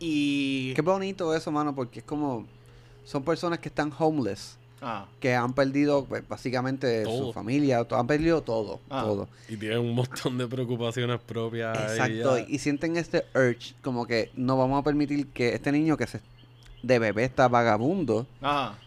[0.00, 2.46] Y Qué bonito eso, mano, porque es como.
[3.04, 4.56] Son personas que están homeless.
[4.82, 7.84] ah, Que han perdido, pues, básicamente, su familia.
[7.84, 8.80] to- Han perdido todo.
[8.88, 9.02] Ah.
[9.04, 9.28] Todo.
[9.48, 11.76] Y tienen un montón de preocupaciones propias.
[11.92, 12.38] Exacto.
[12.38, 12.46] ya.
[12.48, 16.20] Y sienten este urge, como que no vamos a permitir que este niño que se
[16.82, 18.78] de bebé está vagabundo, ajá,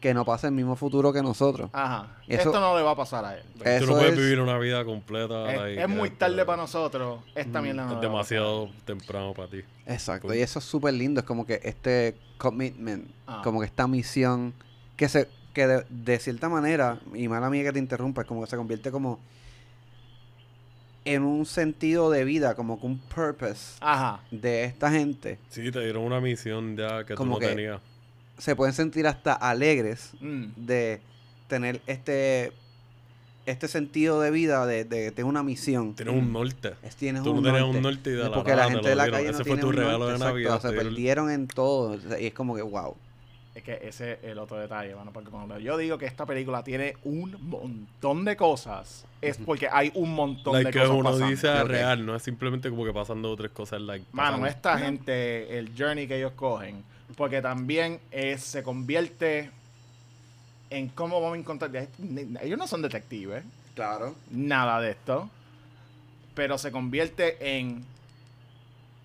[0.00, 1.70] que no pase el mismo futuro que nosotros.
[1.72, 2.16] ajá.
[2.28, 3.42] Eso- Esto no le va a pasar a él.
[3.80, 5.50] Tú no puedes es- vivir una vida completa.
[5.52, 7.20] Es, like, es muy tarde para nosotros.
[7.34, 8.38] Esta Mm, mierda no Es le va a pasar.
[8.38, 9.60] demasiado temprano para ti.
[9.86, 10.28] Exacto.
[10.28, 10.36] Cool.
[10.36, 11.20] Y eso es súper lindo.
[11.20, 13.40] Es como que este commitment, Ah.
[13.42, 14.54] como que esta misión,
[14.96, 18.42] que se que de, de cierta manera, y mala mía que te interrumpa, es como
[18.42, 19.18] que se convierte como
[21.04, 24.20] en un sentido de vida, como que un purpose Ajá.
[24.30, 25.38] de esta gente.
[25.48, 27.80] Sí, te dieron una misión ya que Como tú no que- tenías.
[28.38, 30.46] Se pueden sentir hasta alegres Mm.
[30.56, 31.00] de
[31.48, 32.52] tener este
[33.46, 35.94] este sentido de vida, de, de tener una misión.
[35.94, 36.74] Tienes un norte.
[36.82, 37.76] Es, tienes Tú un no tenías norte.
[37.78, 39.60] un norte y de la porque la gente de la calle no Ese fue tiene
[39.62, 40.60] tu un regalo norte, de exacto, Navidad.
[40.60, 41.90] se te dieron- perdieron en todo.
[41.92, 42.94] o sea, Y es como que, wow.
[43.54, 45.12] Es que ese es el otro detalle, mano.
[45.14, 49.90] Porque cuando yo digo que esta película tiene un montón de cosas, es porque hay
[49.94, 51.26] un montón Like de que cosas uno pasando.
[51.30, 51.68] dice Ok.
[51.68, 53.80] real, no es simplemente como que pasando otras cosas.
[53.80, 54.46] Like, Mano, pasando.
[54.46, 56.84] esta gente, el journey que ellos cogen,
[57.16, 59.50] porque también es, se convierte
[60.70, 61.88] en cómo vamos a encontrar.
[62.42, 63.42] Ellos no son detectives,
[63.74, 64.14] Claro.
[64.30, 65.30] nada de esto,
[66.34, 67.84] pero se convierte en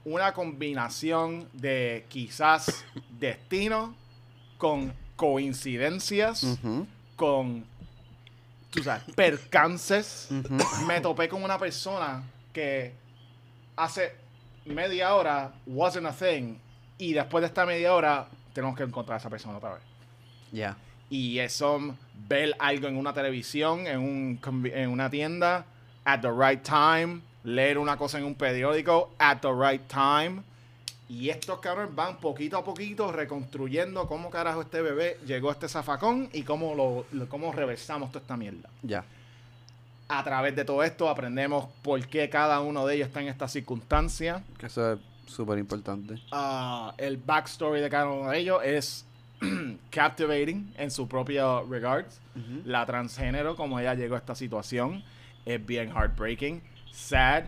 [0.06, 2.84] una combinación de quizás
[3.20, 3.95] destino
[4.58, 6.58] con coincidencias,
[7.16, 7.64] con,
[8.72, 10.28] tú sabes, percances.
[10.86, 12.93] me topé con una persona que
[13.76, 14.14] hace
[14.66, 16.56] media hora wasn't a thing
[16.98, 19.82] y después de esta media hora tenemos que encontrar a esa persona otra vez.
[20.52, 20.76] Ya.
[21.10, 21.96] Y eso,
[22.28, 24.39] ver algo en una televisión, en, un,
[24.74, 25.66] en una tienda,
[26.06, 30.41] at the right time, leer una cosa en un periódico, at the right time.
[31.10, 35.68] Y estos cabrones van poquito a poquito reconstruyendo cómo carajo este bebé llegó a este
[35.68, 39.04] zafacón y cómo, lo, lo- cómo reversamos toda esta mierda Ya.
[40.08, 43.48] a través de todo esto aprendemos por qué cada uno de ellos está en esta
[43.48, 44.44] circunstancia.
[44.58, 46.15] Que eso es súper importante.
[46.32, 49.05] Ah, el backstory de cada uno de ellos es
[49.89, 52.19] captivating en su propio regards.
[52.65, 55.03] La transgénero, como ella llegó a esta situación,
[55.45, 56.61] es bien heartbreaking,
[56.91, 57.43] sad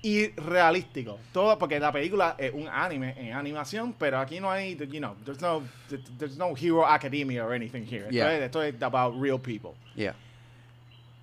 [0.00, 1.18] y realístico.
[1.32, 5.14] Todo porque la película es un anime en animación, pero aquí no hay, you know,
[5.24, 5.62] there's no,
[6.18, 8.04] there's no hero academia or anything here.
[8.06, 8.36] Esto Yeah.
[8.36, 9.72] es- Esto es about real people.
[9.94, 10.14] Ya.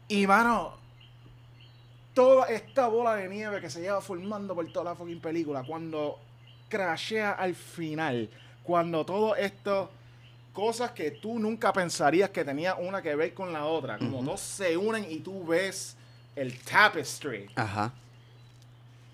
[0.07, 0.73] Y mano,
[2.19, 6.19] toda esta bola de nieve que se lleva formando por toda la fucking película, cuando
[6.67, 8.29] crashea al final,
[8.61, 9.89] cuando todo esto,
[10.51, 14.41] cosas que tú nunca pensarías que tenía una que ver con la otra, como dos
[14.41, 15.95] se unen y tú ves
[16.35, 17.49] el tapestry.
[17.55, 17.93] Ajá.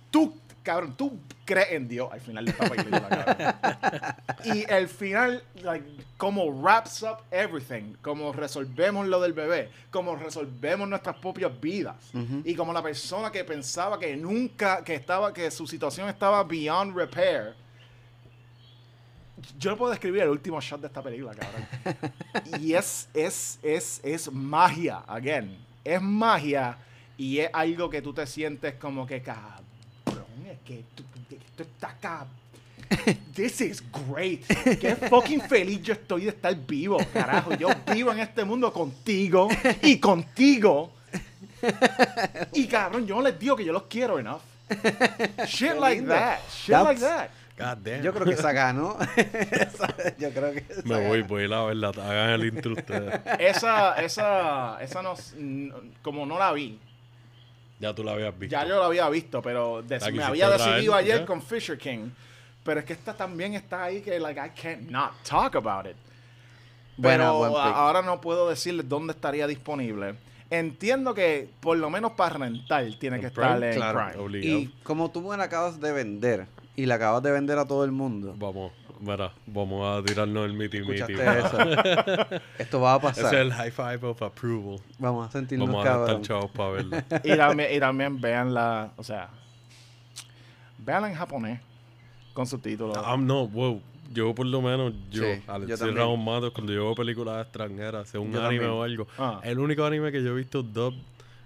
[0.10, 0.36] Tú,
[0.66, 4.26] cabrón, tú crees en Dios al final de esta película, cabrón.
[4.43, 5.86] Y el final, like,
[6.18, 11.95] como wraps up everything, como resolvemos lo del bebé, como resolvemos nuestras propias vidas.
[12.43, 16.95] Y como la persona que pensaba que nunca, que estaba, que su situación estaba beyond
[16.95, 17.53] repair.
[19.59, 21.68] Yo no puedo describir el último shot de esta película, cabrón.
[22.59, 25.57] y es, es, es, es magia, again.
[25.84, 26.78] Es magia
[27.18, 29.64] y es algo que tú te sientes como que, cabrón,
[30.66, 31.03] que tú,
[31.55, 32.30] tú estás cabrón.
[33.36, 34.45] This is great.
[34.80, 37.53] Qué fucking feliz yo estoy de estar vivo, carajo.
[37.55, 39.47] Yo vivo en este mundo contigo
[39.82, 40.91] y contigo.
[42.53, 44.41] Y cabrón, yo no les digo que yo los quiero enough.
[45.45, 46.13] Shit like lindo.
[46.13, 46.39] that.
[46.49, 47.30] Shit like That's- that.
[47.57, 48.03] God damn.
[48.03, 48.97] Yo creo que esa ganó.
[50.20, 51.88] Yo creo que esa Me voy, voy a ir a verla.
[51.89, 53.22] Hagan el intro ustedes.
[53.39, 55.16] Esa, esa, esa no,
[56.01, 56.78] como no la vi.
[57.86, 58.51] Ya tú la habías visto.
[58.51, 61.25] Ya yo la había visto, pero me había decidido traer, ayer ya.
[61.25, 62.09] con Fisher King.
[62.63, 65.95] Pero es que esta también está ahí que like I can't not talk about it.
[66.99, 67.59] Pero buen pick.
[67.61, 70.15] a- ahora no puedo decirles dónde estaría disponible.
[70.49, 73.99] Entiendo que por lo menos para rentar tiene En que estar en claro.
[74.09, 74.23] Prime.
[74.23, 74.59] Obligado.
[74.59, 77.83] Y como tú me la acabas de vender y la acabas de vender a todo
[77.83, 81.14] el mundo, Vamos, mira, vamos a tirarnos el miti miti.
[82.60, 83.36] Esto va a Ese es pasar.
[83.36, 84.80] el high five of approval.
[85.00, 86.98] Vamos a sentirnos Vamos a estar chavos para verlo.
[87.24, 89.30] Y también, y también veanla, o sea,
[90.78, 91.60] veanla en japonés
[92.34, 92.98] con subtítulos.
[92.98, 93.82] Ah, no, wow.
[94.14, 95.93] Yo por lo menos, yo, Sí, yo Alexis.
[95.96, 98.72] Ramos Matos, cuando yo veo películas extranjeras, sea un Yo anime también.
[98.72, 99.39] o algo, Ah.
[99.43, 100.93] el único anime que yo he visto dub,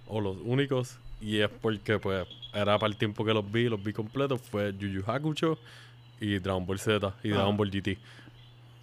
[0.08, 3.82] o los únicos, y es porque pues era para el tiempo que los vi, los
[3.82, 5.58] vi completos, fue Yu Yu Hakusho
[6.20, 7.36] y Dragon Ball Z y Ah.
[7.36, 7.98] Dragon Ball GT.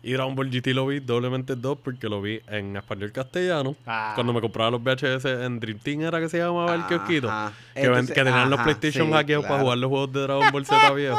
[0.03, 3.75] Y Dragon Ball GT lo vi doblemente dub porque lo vi en español castellano.
[3.87, 4.13] Ah.
[4.15, 7.29] Cuando me compraba los VHS en Dream Team era que se llamaba el kiosquito.
[7.75, 9.65] Que, ven- Entonces, que tenían los ajá, PlayStation sí, hackeados para claro.
[9.65, 11.19] jugar los juegos de Dragon Ball Z viejos.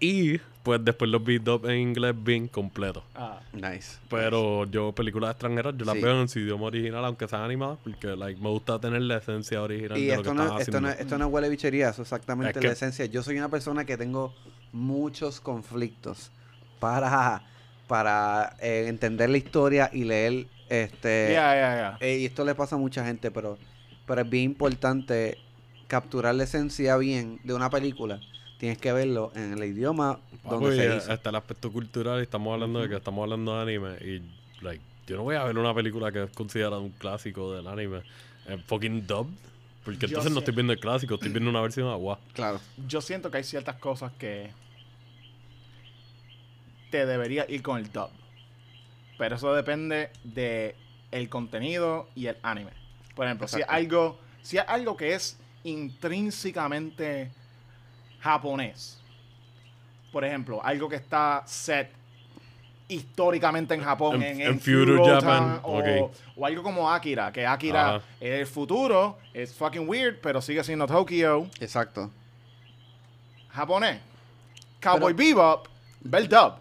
[0.00, 3.02] Y pues después los vi dub en inglés bien completo.
[3.14, 3.40] Ah.
[3.52, 3.98] Nice.
[4.10, 6.00] Pero yo películas extranjeras yo las Sí.
[6.02, 9.62] veo en su idioma original aunque sean animadas porque like, me gusta tener la esencia
[9.62, 10.80] original Y de lo que esto no, esto, haciendo.
[10.80, 13.04] no, esto no huele bichería, eso es exactamente Es que- la esencia.
[13.06, 14.34] Yo soy una persona que tengo
[14.74, 16.30] muchos conflictos
[16.80, 17.42] para,
[17.86, 21.36] para eh, entender la historia y leer este
[22.00, 23.56] eh, y esto le pasa a mucha gente, pero,
[24.06, 25.38] pero es bien importante
[25.86, 28.20] capturar la esencia bien de una película.
[28.58, 31.28] Tienes que verlo en el idioma donde Papi, se hizo.
[31.28, 34.22] el aspecto cultural y estamos hablando de que estamos hablando de anime y
[34.62, 38.02] like yo no voy a ver una película que es considerada un clásico del anime
[38.46, 39.28] en fucking dub
[39.84, 42.60] porque entonces no estoy viendo el clásico estoy viendo una versión agua Claro.
[42.86, 44.50] Yo siento que hay ciertas cosas que
[46.94, 48.10] te debería ir con el dub.
[49.18, 50.76] Pero eso depende de
[51.10, 52.70] el contenido y el anime.
[53.16, 57.32] Por ejemplo, si es algo, si es algo que es intrínsecamente
[58.20, 59.00] japonés.
[60.12, 61.90] Por ejemplo, algo que está set
[62.88, 66.10] históricamente en Japón, En- en, en feudal Japan, o,
[66.44, 68.04] algo como Akira, que Akira Ajá.
[68.20, 72.10] es el futuro, es fucking weird, pero sigue siendo Tokio Exacto.
[73.50, 74.00] japonés.
[74.82, 75.68] Cowboy Pero- Bebop,
[76.02, 76.54] ve el dub.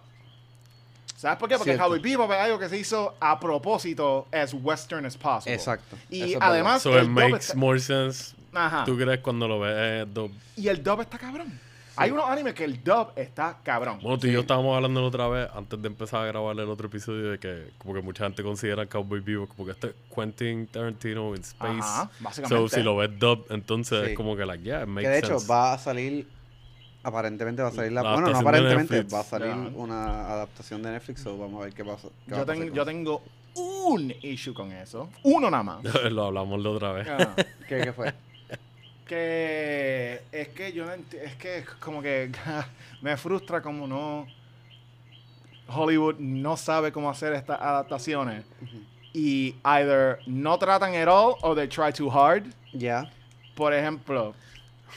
[1.17, 1.55] ¿Sabes por qué?
[1.55, 1.84] Porque Cierto.
[1.84, 5.53] Cowboy Bebop es algo que se hizo a propósito as western as possible.
[5.55, 5.97] Exacto.
[6.09, 8.84] Y Eso es además, so el it makes está- more sense Ajá.
[8.86, 11.59] tú crees cuando lo ves eh, dub Y el dub está cabrón.
[11.95, 13.99] Hay unos animes que el dub está cabrón.
[14.01, 16.69] Bueno, tú y yo estábamos hablando la otra vez, antes de empezar a grabar el
[16.69, 19.93] otro episodio, de que como que mucha gente considera Cowboy Vivo como que este es
[20.13, 21.79] Quentin Tarantino in space.
[21.79, 22.69] Ajá, básicamente.
[22.69, 24.11] So, si lo ves dub, entonces Sí.
[24.11, 25.47] es como que, like, yeah, it makes Que de hecho sense.
[25.51, 26.27] va a salir,
[27.03, 28.01] aparentemente va a salir la...
[28.03, 29.13] La bueno, no aparentemente, Netflix.
[29.13, 29.55] va a salir Ya.
[29.75, 32.07] una adaptación de Netflix, so vamos a ver qué pasa.
[32.25, 33.21] qué yo, a pasar ten- con yo tengo
[33.55, 35.09] un issue con eso.
[35.21, 35.83] Uno nada más.
[36.11, 37.07] lo hablamos la otra vez.
[37.07, 37.35] Ajá.
[37.67, 38.11] ¿Qué, qué fue?
[39.06, 42.32] que es que yo no enti- es que como que
[43.01, 44.28] me frustra como no
[45.68, 48.45] Hollywood no sabe cómo hacer estas adaptaciones
[49.14, 52.43] y either no tratan at all or they try too hard
[52.74, 53.12] Ya.
[53.56, 54.34] por ejemplo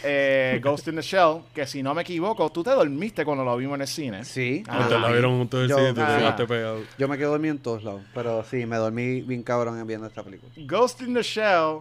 [0.02, 3.56] eh, Ghost in the Shell que si no me equivoco tú te dormiste cuando lo
[3.56, 4.62] vimos en el cine Sí.
[4.68, 6.46] Ah, Ustedes la vieron juntos en el Yo- cine te ah.
[6.46, 6.82] pegado.
[6.98, 10.22] Yo me quedo dormido en todos lados, pero sí, me dormí bien cabrón viendo esta
[10.22, 10.52] película.
[10.56, 11.80] Ghost in the Shell,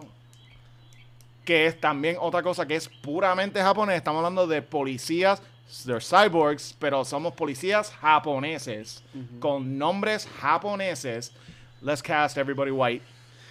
[1.46, 3.96] que es también otra cosa que es puramente japonés.
[3.96, 5.40] Estamos hablando de policías,
[5.86, 9.02] they're cyborgs, pero somos policías japoneses
[9.40, 11.32] con nombres japoneses.
[11.80, 13.02] Let's cast everybody white.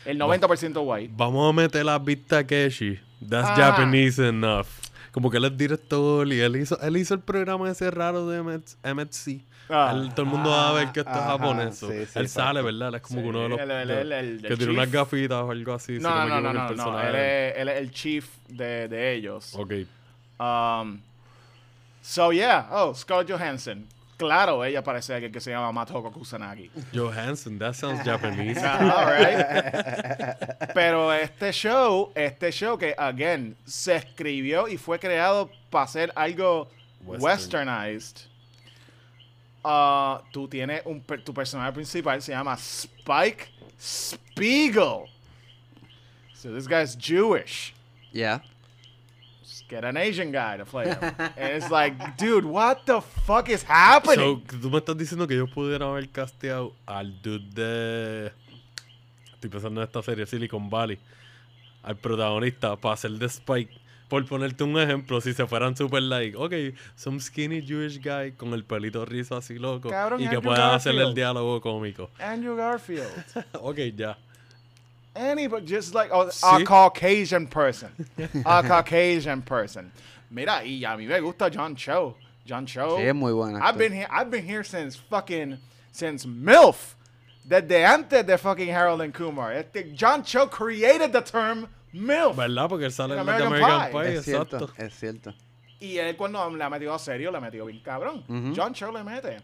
[0.06, 1.12] El 90% white.
[1.18, 3.00] Vamos a meter la Beat Takeshi.
[3.28, 3.56] That's Ah.
[3.56, 4.68] Japanese enough.
[5.12, 8.42] Como que él es director y él hizo, él hizo el programa ese raro de
[8.84, 9.42] MXC.
[9.70, 9.92] Ah.
[9.96, 11.74] Él- todo el mundo va a ver que esto es Ajá, japonés.
[11.76, 12.30] sí, so, sí, él exacto.
[12.30, 12.90] sale, ¿verdad?
[12.90, 13.60] Él es como Sí, uno de los.
[13.60, 15.98] el- que tiene unas gafitas o algo así.
[15.98, 19.56] si No, no, no, el no, Él es, él es el chief de, de ellos.
[19.56, 19.72] Ok.
[20.40, 21.00] Um,
[22.02, 22.68] so, yeah.
[22.72, 23.88] Oh, Scarlett Johansson.
[24.18, 26.70] Claro, ella parece alguien que se llama Matoko Kusanagi.
[26.94, 28.62] Johansson, that sounds Japanese.
[28.64, 30.74] Ah, alright.
[30.74, 36.70] Pero este show, este show que, again, se escribió y fue creado para ser algo
[37.06, 37.24] Western.
[37.68, 38.28] westernized.
[39.68, 43.50] Ah, tú tienes un, per- tu personaje principal se llama Spike
[43.80, 45.08] Spiegel.
[46.34, 47.74] So this guy's Jewish.
[48.14, 48.42] Ya.
[49.44, 50.98] Just get an Asian guy to play him.
[51.02, 54.44] and it's like, dude, what the fuck is happening?
[54.50, 58.32] So, tú me estás diciendo que ellos pudieran haber casteado al dude de.
[59.34, 61.00] Estoy pensando en esta serie, Silicon Valley.
[61.84, 63.72] Al protagonista para hacer de Spike.
[64.16, 68.54] Por ponerte un ejemplo, si se fueran super like, ok, some skinny Jewish guy con
[68.54, 69.90] el pelito rizo así loco.
[69.90, 71.16] Cabrón, y que Andrew pueda hacer el Garfield.
[71.18, 72.10] diálogo cómico.
[72.18, 73.12] Andrew Garfield.
[73.60, 74.18] ok, ya.
[75.14, 76.64] Anybody, just like oh, a Sí.
[76.64, 77.90] Caucasian person.
[78.46, 79.92] a Caucasian person.
[80.32, 82.16] Mira, y a mí me gusta John Cho.
[82.48, 82.96] John Cho.
[82.98, 83.80] Sí, es muy buen I've actor.
[83.80, 84.08] been here.
[84.10, 85.58] I've been here since fucking
[85.92, 86.96] since MILF.
[87.46, 89.52] Desde antes de fucking Harold and Kumar.
[89.52, 92.36] Este, John Cho created the term MILF.
[92.36, 92.68] ¿Verdad?
[92.70, 94.02] Porque él sale En la American American Pie.
[94.02, 94.84] Pie, Es cierto, exacto.
[94.84, 95.34] es cierto.
[95.80, 98.24] Y él cuando le ha metido a serio, le ha metido bien cabrón.
[98.28, 98.54] Ujú.
[98.56, 99.38] John Cho le mete.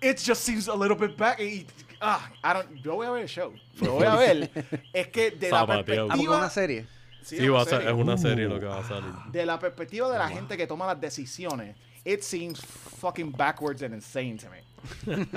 [0.00, 1.40] It just seems a little bit back.
[1.40, 1.66] y-
[2.00, 3.52] ah, I don't, yo voy a ver el show.
[3.80, 4.50] Lo voy a ver.
[4.92, 6.04] es que de la Zapateado.
[6.04, 6.36] Ah, perspectiva...
[6.38, 6.86] una serie.
[7.22, 9.12] Sí, Sí, va a ser, es una serie lo que va a salir.
[9.32, 13.92] de la perspectiva de la gente que toma las decisiones, it seems fucking backwards and
[13.94, 14.62] insane to me.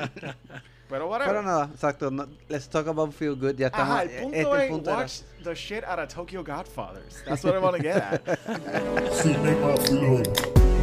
[0.91, 1.33] Pero whatever.
[1.33, 2.11] Pero nada, exacto.
[2.11, 3.55] no- let's talk about Feel Good.
[3.57, 3.95] Ya estamos.
[3.95, 7.23] Ajá, el este es punto era- watch the shit out of Tokyo Godfathers.
[7.25, 8.21] That's what I want to get at.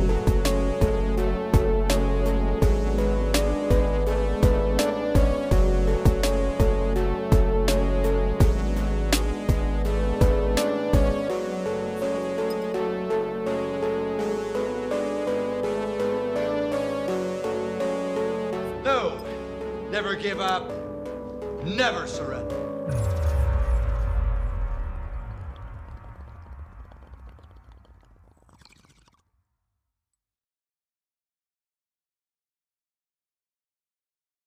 [21.78, 22.67] never surrender.